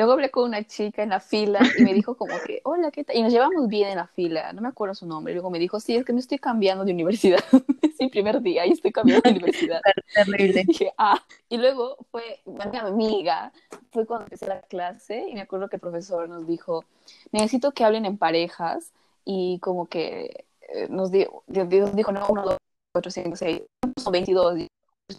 [0.00, 3.04] Luego hablé con una chica en la fila y me dijo como que, hola, ¿qué
[3.04, 3.16] tal?
[3.16, 5.34] Y nos llevamos bien en la fila, no me acuerdo su nombre.
[5.34, 7.40] Luego me dijo, sí, es que me estoy cambiando de universidad.
[7.82, 9.82] es mi primer día y estoy cambiando de universidad.
[10.08, 10.64] Y Terrible.
[10.66, 11.22] dije, ah.
[11.50, 13.52] Y luego fue una amiga,
[13.92, 16.82] fue cuando empecé la clase y me acuerdo que el profesor nos dijo,
[17.30, 18.94] necesito que hablen en parejas
[19.26, 22.56] y como que eh, nos, di- nos dijo, no, uno, dos,
[22.90, 23.60] cuatro, cinco, seis,
[24.02, 24.66] son 22,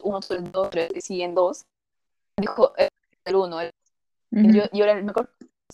[0.02, 0.20] uno,
[0.52, 1.66] dos, tres, y siguen dos.
[2.36, 2.74] Dijo,
[3.26, 3.70] el uno, el
[4.32, 5.30] Yo, yo era el mejor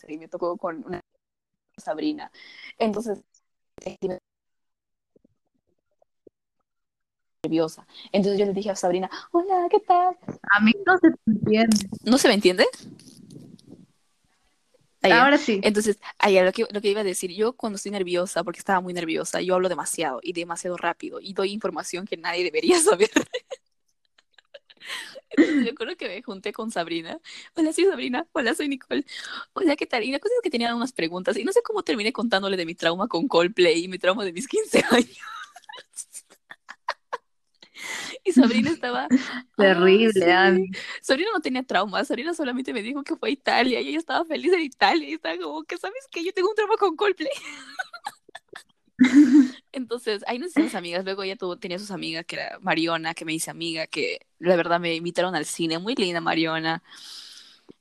[0.08, 1.00] y me tocó con una
[1.78, 2.32] Sabrina.
[2.80, 3.24] Entonces,
[7.44, 7.88] nerviosa.
[8.12, 10.18] Entonces yo le dije a Sabrina, hola, ¿qué tal?
[10.52, 11.78] A mí no se te entiende.
[12.04, 12.66] ¿No se me entiende?
[15.04, 15.62] Ahora sí.
[15.64, 18.82] Entonces, ahí, lo, que, lo que iba a decir, yo cuando estoy nerviosa, porque estaba
[18.82, 23.10] muy nerviosa, yo hablo demasiado y demasiado rápido y doy información que nadie debería saber.
[25.66, 27.20] Yo creo que me junté con Sabrina.
[27.56, 28.26] Hola, soy Sabrina.
[28.32, 29.06] Hola, soy Nicole.
[29.54, 30.04] Hola, ¿qué tal?
[30.04, 32.66] Y la cosa es que tenían unas preguntas y no sé cómo terminé contándole de
[32.66, 35.18] mi trauma con Coldplay y mi trauma de mis 15 años.
[38.24, 39.08] Y Sabrina estaba
[39.56, 40.82] Terrible, sí.
[41.02, 44.26] Sabrina no tenía trauma, Sabrina solamente me dijo que fue a Italia y ella estaba
[44.26, 46.26] feliz en Italia y estaba como que, ¿sabes qué?
[46.26, 47.30] Yo tengo un trauma con Coldplay.
[49.72, 51.04] Entonces, ahí nos hicimos amigas.
[51.06, 54.56] Luego ella tuvo, tenía sus amigas, que era Mariona, que me hice amiga, que la
[54.56, 55.80] verdad me invitaron al cine.
[55.80, 56.84] Muy linda Mariona.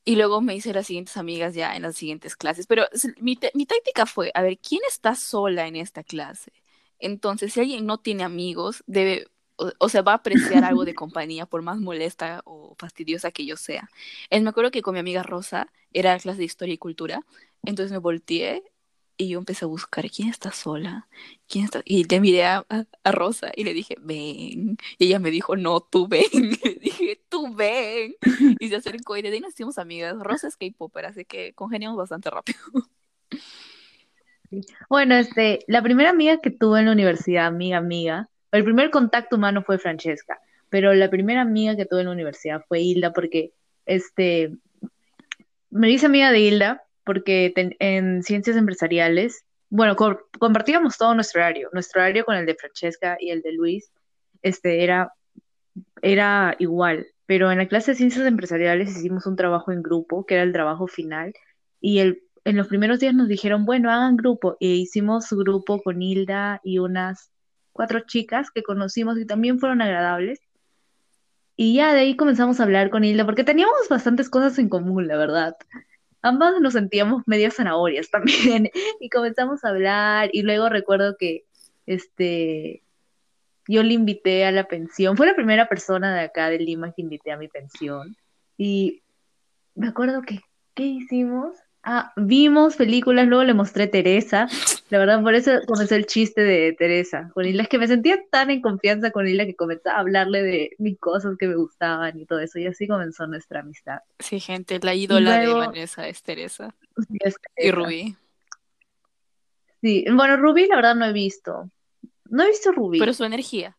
[0.05, 2.67] Y luego me hice las siguientes amigas ya en las siguientes clases.
[2.67, 2.87] Pero
[3.21, 6.53] mi, mi táctica fue, a ver, ¿quién está sola en esta clase?
[6.99, 9.27] Entonces, si alguien no tiene amigos, debe,
[9.57, 13.47] o, o sea, va a apreciar algo de compañía, por más molesta o fastidiosa que
[13.47, 13.91] yo sea.
[14.31, 17.27] Es, me acuerdo que con mi amiga Rosa era la clase de historia y cultura.
[17.65, 18.63] Entonces me volteé
[19.17, 21.09] y yo empecé a buscar quién está sola,
[21.49, 21.81] quién está.
[21.85, 24.77] Y le miré a, a, Rosa y le dije, ven.
[24.99, 26.25] Y ella me dijo, no, tú ven.
[26.33, 28.15] Y le dije, tú ven.
[28.61, 30.17] Y se acercó y de ahí nos hicimos amigas.
[30.19, 32.59] Rosa es K-Popper, así que congeniamos bastante rápido.
[34.89, 39.37] Bueno, este, la primera amiga que tuve en la universidad, amiga, amiga, el primer contacto
[39.37, 43.53] humano fue Francesca, pero la primera amiga que tuve en la universidad fue Hilda porque,
[43.87, 44.53] este,
[45.71, 51.41] me hice amiga de Hilda porque ten, en ciencias empresariales, bueno, co compartíamos todo nuestro
[51.41, 53.91] horario, nuestro horario con el de Francesca y el de Luis,
[54.43, 55.13] este, era,
[56.03, 60.35] era igual, pero en la clase de ciencias empresariales hicimos un trabajo en grupo, que
[60.35, 61.33] era el trabajo final,
[61.81, 66.03] y el, en los primeros días nos dijeron, bueno, hagan grupo, e hicimos grupo con
[66.03, 67.31] Hilda y unas
[67.73, 70.41] cuatro chicas que conocimos y también fueron agradables.
[71.57, 75.09] y ya de ahí comenzamos a hablar con Hilda, porque teníamos bastantes cosas en común,
[75.09, 75.57] la verdad.
[76.27, 78.69] Ambas nos sentíamos medio zanahorias también,
[79.01, 81.45] y comenzamos a hablar, y luego recuerdo que,
[81.87, 82.83] este,
[83.69, 87.03] yo le invité a la pensión, fue la primera persona de acá de Lima que
[87.03, 88.17] invité a mi pensión,
[88.59, 89.03] y
[89.77, 90.41] me acuerdo que,
[90.75, 91.57] ¿qué hicimos?
[91.89, 94.49] Ah, vimos películas, luego le mostré Teresa.
[94.91, 97.31] La verdad, por eso comenzó el chiste de Teresa.
[97.33, 100.43] Con Hilda, es que me sentía tan en confianza con Hilda que comenzaba a hablarle
[100.43, 102.59] de mis cosas que me gustaban y todo eso.
[102.59, 104.01] Y así comenzó nuestra amistad.
[104.19, 106.75] Sí, gente, la ídola de Vanessa es Teresa.
[107.57, 108.17] Y Rubí.
[109.81, 111.71] Sí, bueno, Rubí la verdad no he visto.
[112.25, 112.99] No he visto Rubí.
[112.99, 113.77] Pero su energía.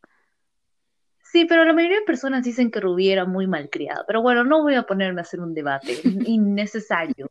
[1.30, 4.06] Sí, pero la mayoría de personas dicen que Rubí era muy malcriada.
[4.08, 7.30] Pero bueno, no voy a ponerme a hacer un debate innecesario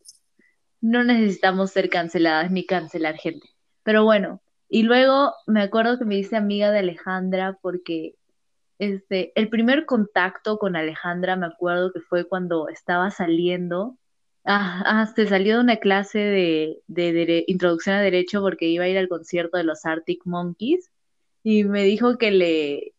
[0.86, 3.48] no necesitamos ser canceladas ni cancelar gente.
[3.82, 8.14] Pero bueno, y luego me acuerdo que me hice amiga de Alejandra porque
[8.78, 13.98] este, el primer contacto con Alejandra me acuerdo que fue cuando estaba saliendo.
[14.44, 18.88] Ah, ah se salió de una clase de, de introducción a derecho porque iba a
[18.88, 20.90] ir al concierto de los Arctic Monkeys
[21.42, 22.92] y me dijo que le,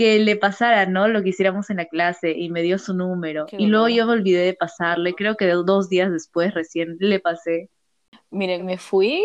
[0.00, 1.08] que le pasara, ¿no?
[1.08, 3.44] Lo que hiciéramos en la clase y me dio su número.
[3.52, 7.68] y luego yo me olvidé de pasarle, creo que dos días después recién le pasé.
[8.30, 9.22] Miren, me fui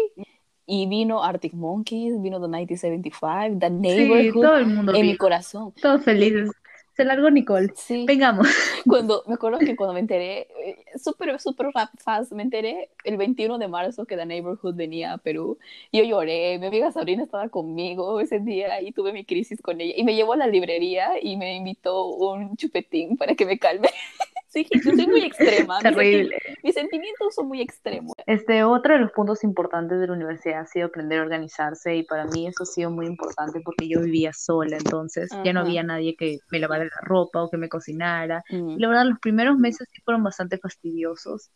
[0.65, 5.15] y vino Arctic Monkeys, vino The 1975, The Neighborhood sí, todo el mundo en mi
[5.15, 5.73] corazón.
[5.81, 6.51] Todos felices.
[6.95, 7.73] Se largó Nicole.
[7.75, 8.05] Sí.
[8.07, 8.47] Vengamos.
[8.87, 13.57] Cuando, me acuerdo que cuando me enteré, eh, súper, súper fast, me enteré el 21
[13.57, 15.57] de marzo que The Neighborhood venía a Perú.
[15.91, 19.93] Yo lloré, mi amiga Sabrina estaba conmigo ese día y tuve mi crisis con ella.
[19.97, 23.89] Y me llevó a la librería y me invitó un chupetín para que me calme.
[24.55, 25.79] Sí, yo soy muy extrema.
[25.79, 26.37] Terrible.
[26.63, 28.13] Mis, sentimientos son muy extremos.
[28.25, 32.03] Este, otro de los puntos importantes de la universidad ha sido aprender a organizarse y
[32.03, 35.83] para mí eso ha sido muy importante porque yo vivía sola, entonces ya no había
[35.83, 38.45] nadie que me lavara la ropa o que me cocinara.
[38.49, 41.51] Y la verdad, los primeros meses sí fueron bastante fastidiosos.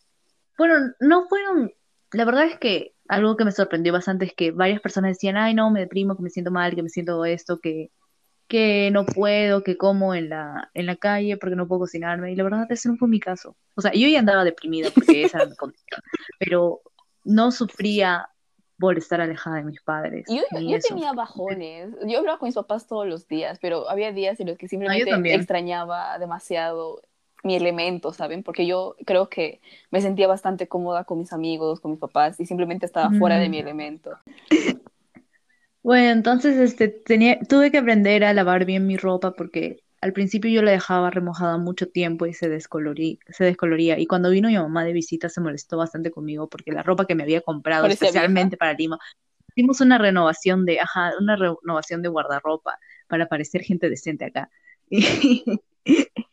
[0.57, 1.71] Bueno, no fueron,
[2.12, 5.53] la verdad es que algo que me sorprendió bastante es que varias personas decían, ay,
[5.53, 7.91] no, me deprimo, que me siento mal, que me siento esto, que
[8.49, 12.31] que no puedo, que como en la, en la calle porque no puedo cocinarme.
[12.31, 13.55] Y la verdad, ese no fue mi caso.
[13.75, 16.01] O sea, yo ya andaba deprimida porque esa era mi condición,
[16.39, 16.81] pero
[17.23, 18.27] no sufría
[18.79, 20.25] por estar alejada de mis padres.
[20.27, 21.93] Yo, yo tenía bajones.
[22.07, 25.12] Yo hablaba con mis papás todos los días, pero había días en los que simplemente
[25.35, 27.01] extrañaba demasiado
[27.43, 28.41] mi elemento, ¿saben?
[28.41, 32.45] Porque yo creo que me sentía bastante cómoda con mis amigos, con mis papás, y
[32.45, 34.12] simplemente estaba fuera de mi elemento.
[35.89, 40.52] Bueno, entonces este, tenía, tuve que aprender a lavar bien mi ropa porque al principio
[40.52, 43.97] yo la dejaba remojada mucho tiempo y se descoloría, se descoloría.
[43.97, 47.15] Y cuando vino mi mamá de visita se molestó bastante conmigo porque la ropa que
[47.15, 48.99] me había comprado especialmente para Lima,
[49.56, 54.52] hicimos una renovación de, ajá, una renovación de guardarropa para parecer gente decente acá.
[55.86, 56.23] Y,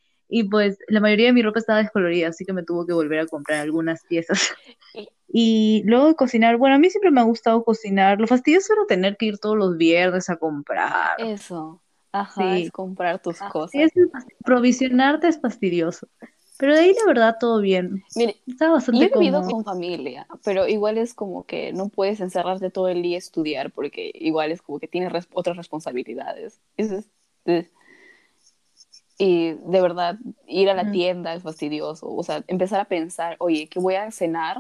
[0.50, 3.26] pues la mayoría de mi ropa estaba descolorida, así que me tuvo que volver a
[3.26, 4.54] comprar algunas piezas.
[5.28, 8.20] Y luego de cocinar, bueno, a mí siempre me ha gustado cocinar.
[8.20, 11.20] Lo fastidioso era tener que ir todos los viernes a comprar.
[11.20, 13.74] Eso, ajá, es comprar tus cosas.
[13.74, 13.90] Es,
[14.44, 16.08] provisionarte es fastidioso.
[16.58, 18.02] Pero de ahí la verdad todo bien.
[18.14, 22.20] Mire, Estaba bastante yo he vivido con familia, pero igual es como que no puedes
[22.20, 26.60] encerrarte todo el día a estudiar porque igual es como que tienes otras responsabilidades.
[29.18, 32.08] Y de verdad, ir a la tienda es fastidioso.
[32.14, 34.58] O sea, empezar a pensar, oye, ¿qué voy a cenar?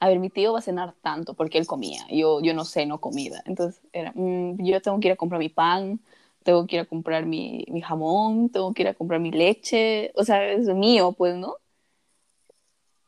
[0.00, 3.00] a ver, mi tío va a cenar tanto porque él comía, yo, yo no ceno
[3.00, 3.42] comida.
[3.46, 6.00] Entonces era, mm, yo tengo que ir a comprar mi pan,
[6.44, 10.12] tengo que ir a comprar mi, mi, jamón, tengo que ir a comprar mi leche,
[10.14, 11.56] o sea, es mío, pues, ¿no?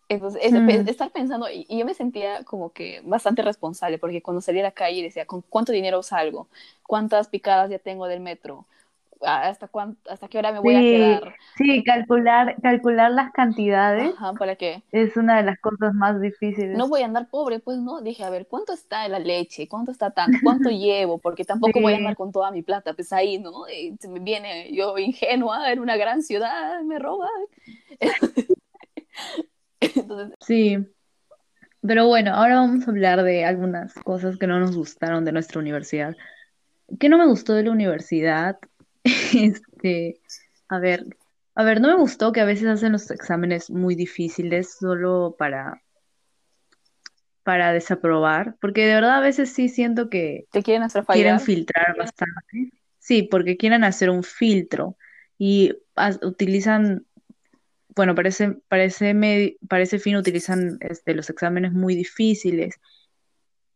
[0.09, 0.89] Entonces, mm.
[0.89, 4.73] estar pensando, y, yo me sentía como que bastante responsable, porque cuando salía a la
[4.73, 6.49] calle decía, ¿con cuánto dinero salgo?
[6.83, 8.67] ¿Cuántas picadas ya tengo del metro?
[9.23, 11.35] Hasta cuánto, hasta qué hora me voy a quedar.
[11.57, 14.15] Sí, calcular, calcular las cantidades.
[14.17, 14.83] Ajá, ¿para qué?
[14.93, 16.77] Es una de las cosas más difíciles.
[16.77, 19.69] No voy a andar pobre, pues no, dije, a ver, ¿cuánto está la leche?
[19.69, 20.39] ¿Cuánto está tanto?
[20.43, 21.19] ¿Cuánto llevo?
[21.19, 23.69] Porque tampoco voy a andar con toda mi plata, pues ahí, ¿no?
[23.69, 27.31] Y se me viene yo ingenua en una gran ciudad, me roban.
[29.81, 30.37] Entonces...
[30.41, 30.79] Sí.
[31.83, 35.61] Pero bueno, ahora vamos a hablar de algunas cosas que no nos gustaron de nuestra
[35.61, 36.15] universidad.
[36.99, 38.59] ¿Qué no me gustó de la universidad?
[39.35, 40.21] Este,
[40.69, 41.07] a ver,
[41.55, 45.83] a ver, no me gustó que a veces hacen los exámenes muy difíciles solo para,
[47.43, 51.97] para desaprobar, porque de verdad a veces sí siento que ¿Te quieren hacer quieren filtrar
[51.97, 52.73] bastante.
[52.99, 54.97] Sí, porque quieren hacer un filtro
[55.39, 55.73] y
[56.23, 57.07] utilizan,
[57.97, 62.79] bueno, parece, parece, parece fin utilizan este, los exámenes muy difíciles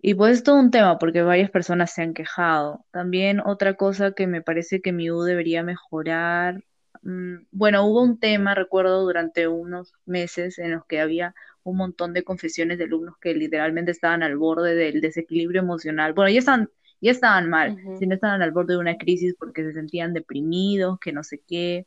[0.07, 2.85] y pues es todo un tema porque varias personas se han quejado.
[2.91, 6.63] También otra cosa que me parece que mi U debería mejorar,
[7.03, 12.13] mm, bueno, hubo un tema, recuerdo, durante unos meses en los que había un montón
[12.13, 16.13] de confesiones de alumnos que literalmente estaban al borde del desequilibrio emocional.
[16.13, 16.69] Bueno, ya estaban,
[17.01, 21.13] ya estaban mal, sino estaban al borde de una crisis porque se sentían deprimidos, que
[21.13, 21.87] no sé qué.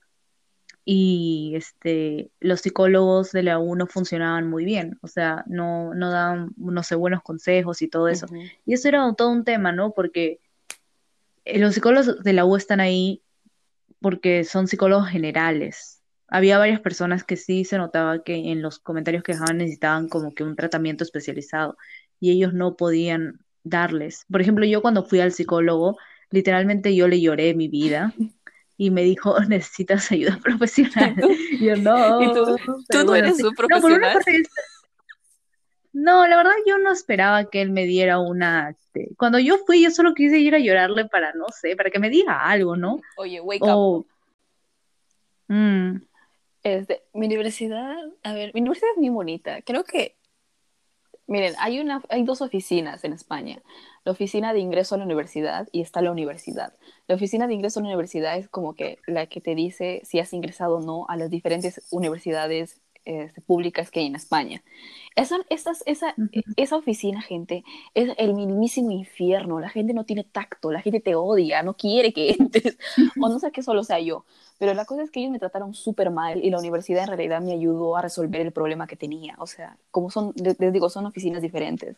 [0.90, 6.12] Y este, los psicólogos de la U no funcionaban muy bien, o sea, no, no
[6.12, 8.26] daban, no sé, buenos consejos y todo eso.
[8.66, 9.92] Y eso era todo un tema, ¿no?
[9.92, 10.40] Porque
[11.44, 13.22] eh, los psicólogos de la U están ahí
[14.00, 16.02] porque son psicólogos generales.
[16.30, 20.34] Había varias personas que sí se notaba que en los comentarios que dejaban necesitaban como
[20.34, 21.78] que un tratamiento especializado
[22.22, 24.26] y ellos no podían darles.
[24.32, 25.98] Por ejemplo, yo cuando fui al psicólogo,
[26.30, 28.14] literalmente yo le lloré mi vida
[28.78, 31.16] y me dijo, necesitas ayuda profesional.
[31.52, 32.22] Y yo no.
[32.22, 32.58] ¿Y tú,
[32.90, 34.22] tú no eres un profesional?
[35.94, 38.70] No, la verdad yo no esperaba que él me diera una...
[38.70, 41.98] Este, cuando yo fui, yo solo quise ir a llorarle para, no sé, para que
[41.98, 43.00] me diga algo, ¿no?
[43.18, 44.06] Oye, wake up.
[45.48, 46.02] Mm.
[46.62, 49.64] Este, mi universidad, a ver, mi universidad es muy bonita.
[49.64, 50.18] Creo que,
[51.26, 53.60] miren, hay, una, hay dos oficinas en España.
[54.08, 56.72] La oficina de ingreso a la universidad y está la universidad.
[57.08, 60.20] La oficina de ingreso a la universidad es como que la que te dice si
[60.20, 64.64] has ingresado o no a las diferentes universidades este, públicas que hay en España.
[65.18, 65.74] Esa, esa,
[66.56, 67.66] esa oficina, gente,
[67.96, 69.60] es el mismísimo infierno.
[69.60, 72.78] La gente no tiene tacto, la gente te odia, no quiere que entres.
[73.22, 74.24] o no sé que solo sea yo.
[74.58, 77.42] Pero la cosa es que ellos me trataron súper mal y la universidad en realidad
[77.42, 79.36] me ayudó a resolver el problema que tenía.
[79.40, 81.98] O sea, como son, les digo, son oficinas diferentes.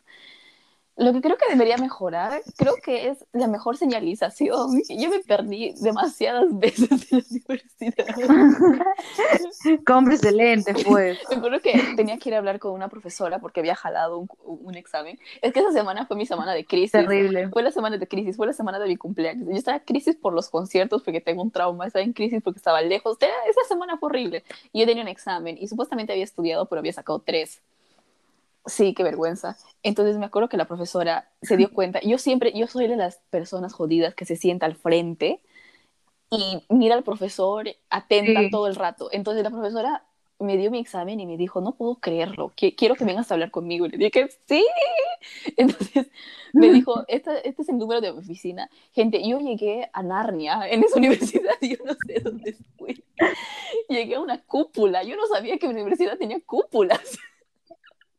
[1.00, 4.82] Lo que creo que debería mejorar, creo que es la mejor señalización.
[4.90, 8.06] Yo me perdí demasiadas veces en la universidad.
[9.86, 11.18] Cómprese lentes, pues.
[11.30, 14.28] Me acuerdo que tenía que ir a hablar con una profesora porque había jalado un,
[14.44, 15.18] un, examen.
[15.42, 16.92] Es que esa semana fue mi semana de crisis.
[16.92, 17.48] Terrible.
[17.48, 19.48] Fue la semana de crisis, fue la semana de mi cumpleaños.
[19.48, 22.58] Yo estaba en crisis por los conciertos porque tengo un trauma, estaba en crisis porque
[22.58, 23.18] estaba lejos.
[23.22, 24.44] Esa semana fue horrible.
[24.74, 27.62] Y yo tenía un examen y supuestamente había estudiado, pero había sacado tres.
[28.66, 29.58] Sí, qué vergüenza.
[29.84, 32.00] Entonces me acuerdo que la profesora se dio cuenta.
[32.02, 35.42] Yo siempre, yo soy de las personas jodidas que se sienta al frente
[36.30, 39.10] y mira al profesor atenta todo el rato.
[39.12, 40.04] Entonces la profesora
[40.40, 43.52] me dio mi examen y me dijo, no puedo creerlo, quiero que vengas a hablar
[43.52, 43.86] conmigo.
[43.86, 44.66] Y le dije, sí.
[45.58, 46.08] Entonces
[46.54, 48.70] me dijo, este, este es el número de mi oficina.
[48.94, 53.04] Gente, yo llegué a Narnia en esa universidad, yo no sé dónde fui.
[53.90, 57.18] Llegué a una cúpula, yo no sabía que mi universidad tenía cúpulas.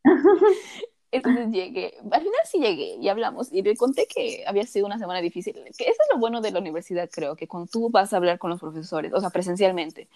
[1.12, 4.96] Entonces llegué, al final sí llegué y hablamos y le conté que había sido una
[4.96, 8.12] semana difícil, que eso es lo bueno de la universidad creo, que cuando tú vas
[8.12, 10.06] a hablar con los profesores, o sea, presencialmente,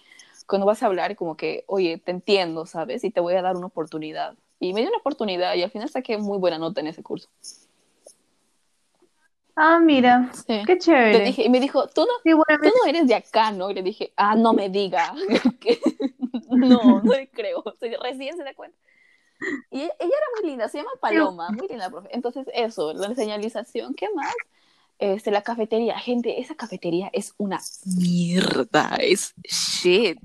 [0.47, 3.03] cuando vas a hablar como que, oye, te entiendo, ¿sabes?
[3.03, 4.35] Y te voy a dar una oportunidad.
[4.59, 7.27] Y me dio una oportunidad y al final saqué muy buena nota en ese curso.
[9.57, 10.31] Ah, mira,
[10.65, 11.33] qué chévere.
[11.37, 13.71] y me dijo, ¿Tú no, tú no eres de acá, ¿no?
[13.71, 15.13] Y le dije, ah, no me diga.
[16.49, 17.63] no, no le creo.
[18.01, 18.77] recién se da cuenta.
[19.71, 22.09] Y ella era muy linda, se llama Paloma, muy linda, profe.
[22.11, 24.33] Entonces, eso, la señalización, ¿qué más?
[24.97, 30.17] Este, la cafetería, gente, esa cafetería es una mierda, es shit.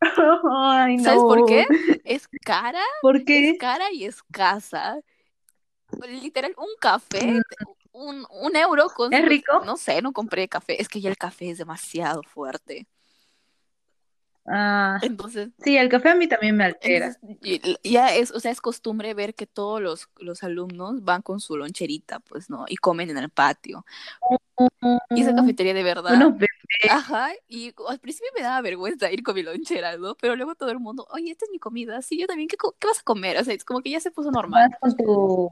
[0.00, 1.66] ¿Sabes por qué?
[2.04, 3.50] Es cara, ¿Por qué?
[3.50, 4.98] es cara y escasa.
[6.08, 7.42] Literal, un café, mm.
[7.92, 9.12] un, un euro con...
[9.12, 9.62] ¿Es rico?
[9.64, 12.88] No sé, no compré café, es que ya el café es demasiado fuerte.
[14.46, 17.16] Ah, entonces, sí, el café a mí también me altera.
[17.84, 21.56] ya es, o sea, es costumbre ver que todos los, los, alumnos van con su
[21.56, 22.64] loncherita, pues, ¿no?
[22.68, 23.84] Y comen en el patio.
[25.10, 26.18] Y esa cafetería de verdad.
[26.90, 30.16] Ajá, y al principio me daba vergüenza ir con mi lonchera, ¿no?
[30.16, 32.86] Pero luego todo el mundo, oye, esta es mi comida, sí, yo también, ¿qué, qué
[32.86, 33.38] vas a comer?
[33.38, 34.70] O sea, es como que ya se puso normal.
[34.80, 35.50] con tu,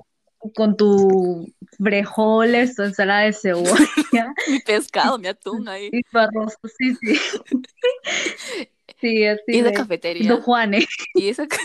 [0.54, 3.64] con tu frijoles, tu ensalada de cebolla.
[4.48, 5.90] mi pescado, mi atún ahí.
[5.92, 7.18] Y tu arroz, sí, sí.
[9.00, 9.42] Sí, así.
[9.46, 10.28] Y esa cafetería.
[10.28, 10.86] Don Juanes.
[11.14, 11.46] Y esa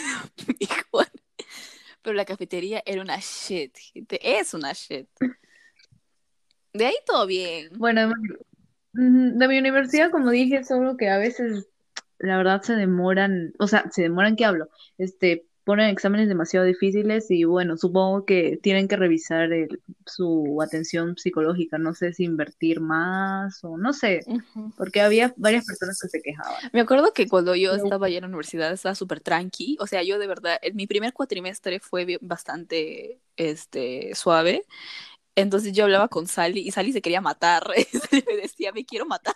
[2.02, 4.20] Pero la cafetería era una shit, gente.
[4.22, 5.08] Es una shit.
[6.74, 7.70] De ahí todo bien.
[7.78, 8.12] Bueno,
[8.94, 11.68] de mi universidad, como dije, solo que a veces,
[12.20, 14.70] la verdad, se demoran, o sea, se demoran, ¿qué hablo?
[14.98, 19.50] Este, ponen exámenes demasiado difíciles y bueno, supongo que tienen que revisar
[20.06, 24.24] su atención psicológica, no sé si invertir más o no sé,
[24.78, 26.54] porque había varias personas que se quejaban.
[26.72, 30.04] Me acuerdo que cuando yo estaba allá en la universidad estaba súper tranqui, o sea,
[30.04, 34.66] yo de verdad, en mi primer cuatrimestre fue bastante este, suave.
[35.38, 37.68] Entonces yo hablaba con Sally y Sally se quería matar.
[38.28, 39.36] me decía, me quiero matar.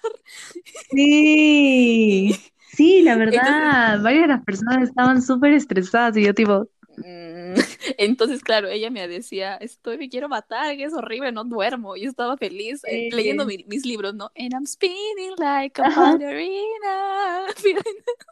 [0.92, 2.36] Sí.
[2.72, 6.68] Sí, la verdad, varias de las personas estaban súper estresadas y yo tipo...
[6.98, 7.56] Mm,
[7.98, 11.96] Entonces, claro, ella me decía, estoy, me quiero matar, es horrible, no duermo.
[11.96, 14.32] Yo estaba feliz eh, leyendo mi- mis libros, ¿no?
[14.38, 16.12] And I'm spinning like a Ajá.
[16.14, 17.46] ballerina.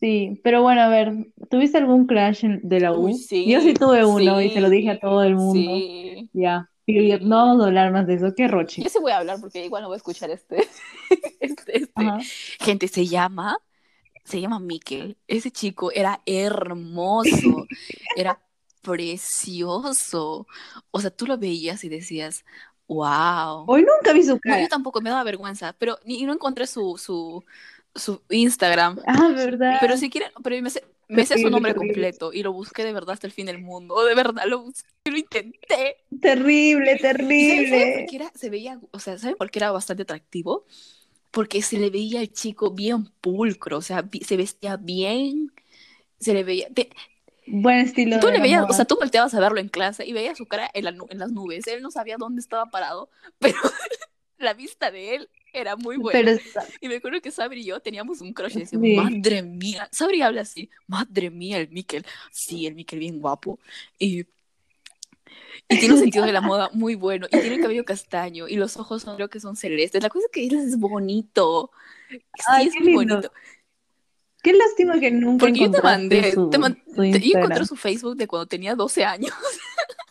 [0.00, 1.12] Sí, pero bueno, a ver,
[1.48, 3.04] ¿tuviste algún crash en- de la U?
[3.04, 5.76] Uy, sí, Yo sí tuve uno y se lo dije a todo el mundo.
[5.76, 6.28] Sí.
[6.32, 7.20] Ya, period.
[7.22, 8.34] No vamos a hablar más de eso.
[8.36, 8.82] Qué roche.
[8.82, 10.68] Yo sí voy a hablar porque igual no voy a escuchar este.
[11.40, 12.18] este, este.
[12.60, 13.56] Gente, se llama,
[14.24, 15.18] se llama Mikel.
[15.26, 17.66] Ese chico era hermoso,
[18.16, 18.40] era
[18.82, 20.46] precioso.
[20.90, 22.44] O sea, tú lo veías y decías,
[22.88, 23.64] wow.
[23.66, 24.60] Hoy nunca vi su No, cara.
[24.62, 27.44] yo tampoco me daba vergüenza, pero ni no encontré su, su,
[27.94, 28.98] su Instagram.
[29.06, 29.78] Ah, ¿verdad?
[29.80, 31.92] Pero si quieren, pero me sé, me sé su nombre terrible.
[31.94, 34.04] completo y lo busqué de verdad hasta el fin del mundo.
[34.04, 35.96] De verdad, lo busqué, lo intenté.
[36.20, 38.06] Terrible, ¿Y saben- saben terrible.
[38.12, 38.32] era?
[38.34, 40.64] Se veía, o sea, ¿saben por qué era bastante atractivo?
[41.30, 45.52] Porque se le veía al chico bien pulcro, o sea, se vestía bien,
[46.20, 46.68] se le veía...
[46.70, 46.90] te-
[47.46, 50.12] Buen estilo tú de le veías, o sea, tú volteabas a verlo en clase y
[50.12, 51.66] veías su cara en, la en las nubes.
[51.66, 53.10] Él no sabía dónde estaba parado,
[53.40, 53.58] pero
[54.38, 55.98] la vista de él era muy.
[56.12, 58.96] Pero está- Y me acuerdo que Sabri y yo teníamos un crush y decíamos, Sí.
[58.96, 63.58] madre mía, Sabri habla así, madre mía, el Mikel, sí, el Mikel bien guapo.
[63.98, 64.20] Y,
[65.68, 68.56] y tiene un sentido de la moda muy bueno, y tiene el cabello castaño, y
[68.56, 70.02] los ojos son, creo que son celestes.
[70.02, 71.70] La cosa es que él es bonito,
[72.10, 73.14] sí, Ay, es muy lindo.
[73.16, 73.32] bonito.
[74.42, 77.64] Qué lástima que nunca Porque yo te mandé, su, te man- su te- yo encontré
[77.64, 79.30] su Facebook de cuando tenía 12 años.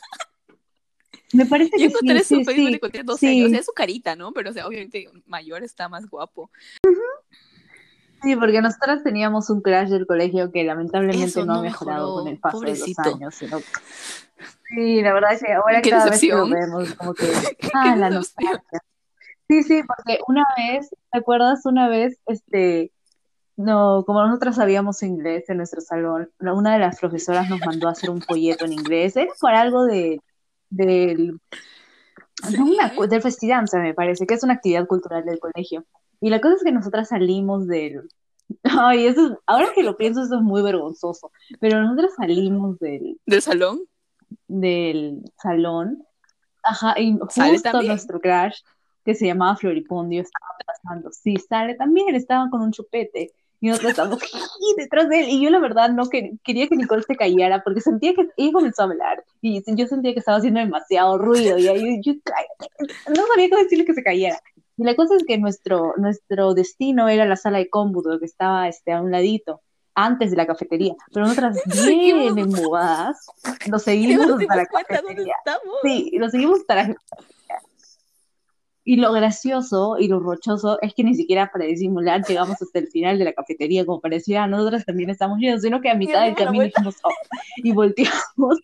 [1.34, 2.74] Me parece Yo que encontré sí, su sí, Facebook sí.
[2.74, 3.28] de cuando tenía 12 sí.
[3.28, 3.48] años.
[3.48, 4.32] O sea, es su carita, ¿no?
[4.34, 6.50] Pero, o sea, obviamente mayor está más guapo.
[8.22, 12.24] Sí, porque nosotras teníamos un crash del colegio que lamentablemente Eso no ha mejorado mejoró,
[12.24, 13.36] con el paso de los años.
[13.36, 13.60] sino-
[14.70, 17.26] Sí, la verdad es que ahora cada vez que lo vemos, como que,
[17.74, 18.64] ah, la nostalgia.
[19.50, 21.66] Sí, sí, porque una vez, ¿te acuerdas?
[21.66, 22.92] Una vez, este,
[23.58, 27.92] no, como nosotras sabíamos inglés en nuestro salón, una de las profesoras nos mandó a
[27.92, 30.22] hacer un folleto en inglés, era para algo de,
[30.72, 31.40] del,
[32.50, 35.86] del festidanza, me parece, que es una actividad cultural del colegio.
[36.20, 38.10] Y la cosa es que nosotras salimos del,
[38.64, 43.20] ay, eso es- ahora que lo pienso, eso es muy vergonzoso, pero nosotras salimos del,
[43.26, 43.82] ¿Del salón?
[44.48, 46.04] del salón,
[46.64, 48.62] ajá, y ¿Sale justo nuestro crush,
[49.04, 51.12] que se llamaba Floripondio, estaba pasando.
[51.12, 53.32] Sí, sale también, estaba con un chupete.
[53.62, 54.20] Y nosotros estábamos
[54.76, 55.30] detrás de él.
[55.30, 58.52] Y yo la verdad no que- quería que Nicole se callara porque sentía que ella
[58.52, 59.24] comenzó a hablar.
[59.42, 61.58] Y yo sentía que estaba haciendo demasiado ruido.
[61.60, 62.94] Y ahí yo, cállate.
[63.16, 64.42] No sabía cómo decirle que se callara.
[64.78, 68.68] Y la cosa es que nuestro, nuestro destino era la sala de cómputo que estaba
[68.68, 69.62] este, a un ladito,
[69.94, 70.96] antes de la cafetería.
[71.14, 73.28] Pero nosotras bien embobadas,
[73.70, 75.36] nos seguimos nos hasta la cafetería.
[75.38, 75.76] estamos.
[75.84, 76.96] Sí, lo seguimos hasta la
[78.84, 82.88] Y lo gracioso y lo rochoso es que ni siquiera para disimular llegamos hasta el
[82.88, 86.36] final de la cafetería, como parecía, nosotros también estamos yendo, sino que a mitad del
[86.36, 87.12] camino dijimos, "Oh",
[87.58, 88.60] y volteamos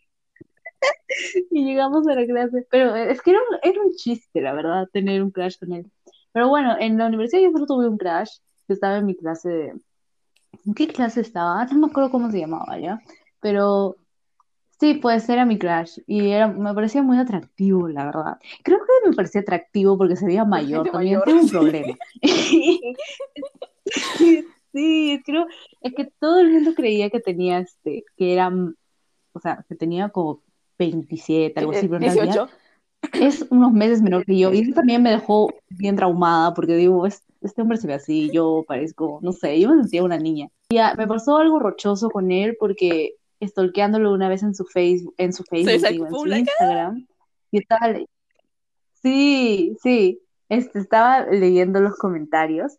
[1.51, 2.65] y llegamos a la clase.
[2.70, 5.91] Pero es que era un, era un chiste, la verdad, tener un crash con él.
[6.32, 8.30] Pero bueno, en la universidad yo solo tuve un crash,
[8.68, 9.74] que estaba en mi clase de...
[10.65, 11.65] ¿En qué clase estaba?
[11.65, 13.01] No me acuerdo cómo se llamaba ya,
[13.39, 13.95] pero
[14.80, 18.38] sí, pues era mi crush y era, me parecía muy atractivo, la verdad.
[18.63, 21.25] Creo que me parecía atractivo porque se veía mayor, también mayor.
[21.25, 21.97] tengo un problema.
[24.73, 25.47] Sí, creo,
[25.82, 28.51] es que todo el mundo creía que tenía este, que era,
[29.34, 30.41] o sea, que tenía como
[30.78, 32.49] 27, algo así, pero en realidad
[33.11, 33.25] 18.
[33.25, 34.53] es unos meses menor que yo.
[34.53, 38.30] Y eso también me dejó bien traumada porque digo, "Es- este hombre se ve así,
[38.32, 40.49] yo parezco, no sé, yo me sentía una niña.
[40.69, 45.14] Y ya, me pasó algo rochoso con él porque stalkeándolo una vez en su Facebook,
[45.18, 46.28] en su Facebook, digo, en su.
[46.40, 47.08] Instagram,
[47.52, 48.08] y estaba, le-
[49.02, 52.78] sí, sí, este, estaba leyendo los comentarios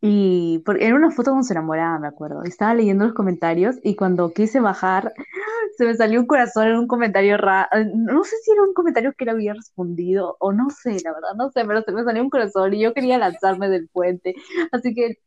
[0.00, 2.42] y por- era una foto con su enamorada, me acuerdo.
[2.42, 5.12] Estaba leyendo los comentarios y cuando quise bajar,
[5.76, 7.68] se me salió un corazón en un comentario raro.
[7.94, 11.34] No sé si era un comentario que él había respondido o no sé, la verdad,
[11.36, 14.34] no sé, pero se me salió un corazón y yo quería lanzarme del puente.
[14.72, 15.18] Así que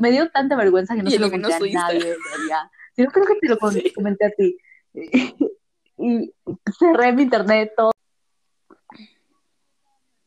[0.00, 1.98] me dio tanta vergüenza que no Y se lo conté a nadie.
[1.98, 2.62] en realidad.
[2.70, 3.58] Sí, yo creo que te lo
[3.94, 4.58] comenté a ti.
[6.00, 6.32] Y
[6.78, 7.90] cerré mi internet, todo.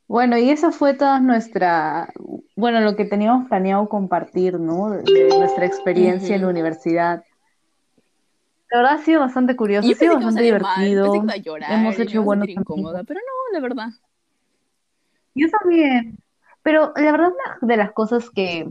[0.06, 2.12] Bueno, y esa fue toda nuestra,
[2.58, 4.90] bueno, lo que teníamos planeado compartir, ¿no?
[4.90, 7.24] De, nuestra experiencia en la universidad.
[8.70, 11.14] La verdad ha sido bastante curioso, ha sido bastante mal, divertido.
[11.30, 13.88] a llorar, Hemos hecho buenos incómoda, pero no, la verdad.
[15.34, 16.18] Yo también.
[16.62, 18.70] Pero la verdad, una de las cosas que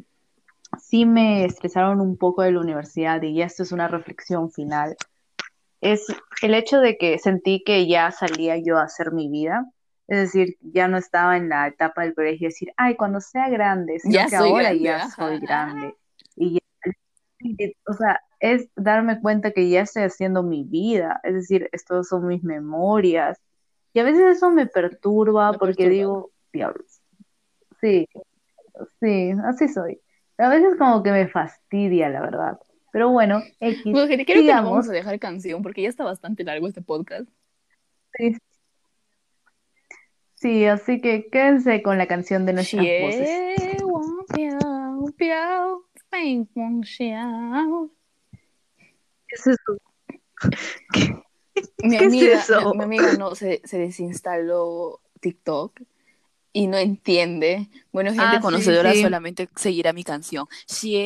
[0.79, 4.97] sí me estresaron un poco de la universidad, y esto es una reflexión final,
[5.81, 6.07] es
[6.43, 9.67] el hecho de que sentí que ya salía yo a hacer mi vida.
[10.09, 13.49] Es decir, ya no estaba en la etapa del colegio de decir, ay, cuando sea
[13.49, 15.09] grande, sino Ya que soy ahora grande, ya ajá.
[15.11, 15.95] soy grande.
[16.35, 16.61] Y ya,
[17.87, 22.27] o sea, es darme cuenta que ya estoy haciendo mi vida, es decir, estos son
[22.27, 23.39] mis memorias.
[23.93, 25.91] Y a veces eso me perturba Me porque perturba.
[25.95, 27.01] digo, diablos,
[27.81, 28.09] sí,
[29.01, 30.01] sí, así soy.
[30.41, 32.59] A veces como que me fastidia, la verdad.
[32.93, 33.83] Pero bueno, X.
[33.85, 36.83] Bueno, gente, creo digamos, que vamos a dejar canción porque ya está bastante largo este
[36.83, 37.29] podcast.
[38.15, 38.37] Sí.
[40.35, 43.29] Sí, así que quédense con la canción de nuestras voces.
[49.29, 49.77] ¿Qué es eso?
[50.93, 51.15] ¿Qué,
[51.83, 52.73] mi, ¿Qué amiga, es eso?
[52.73, 55.81] Mi, mi, amiga no se, se desinstaló TikTok
[56.53, 57.69] y no entiende.
[57.93, 60.47] Bueno, gente ah, conocedora solamente seguirá mi canción.
[60.67, 60.97] Sí,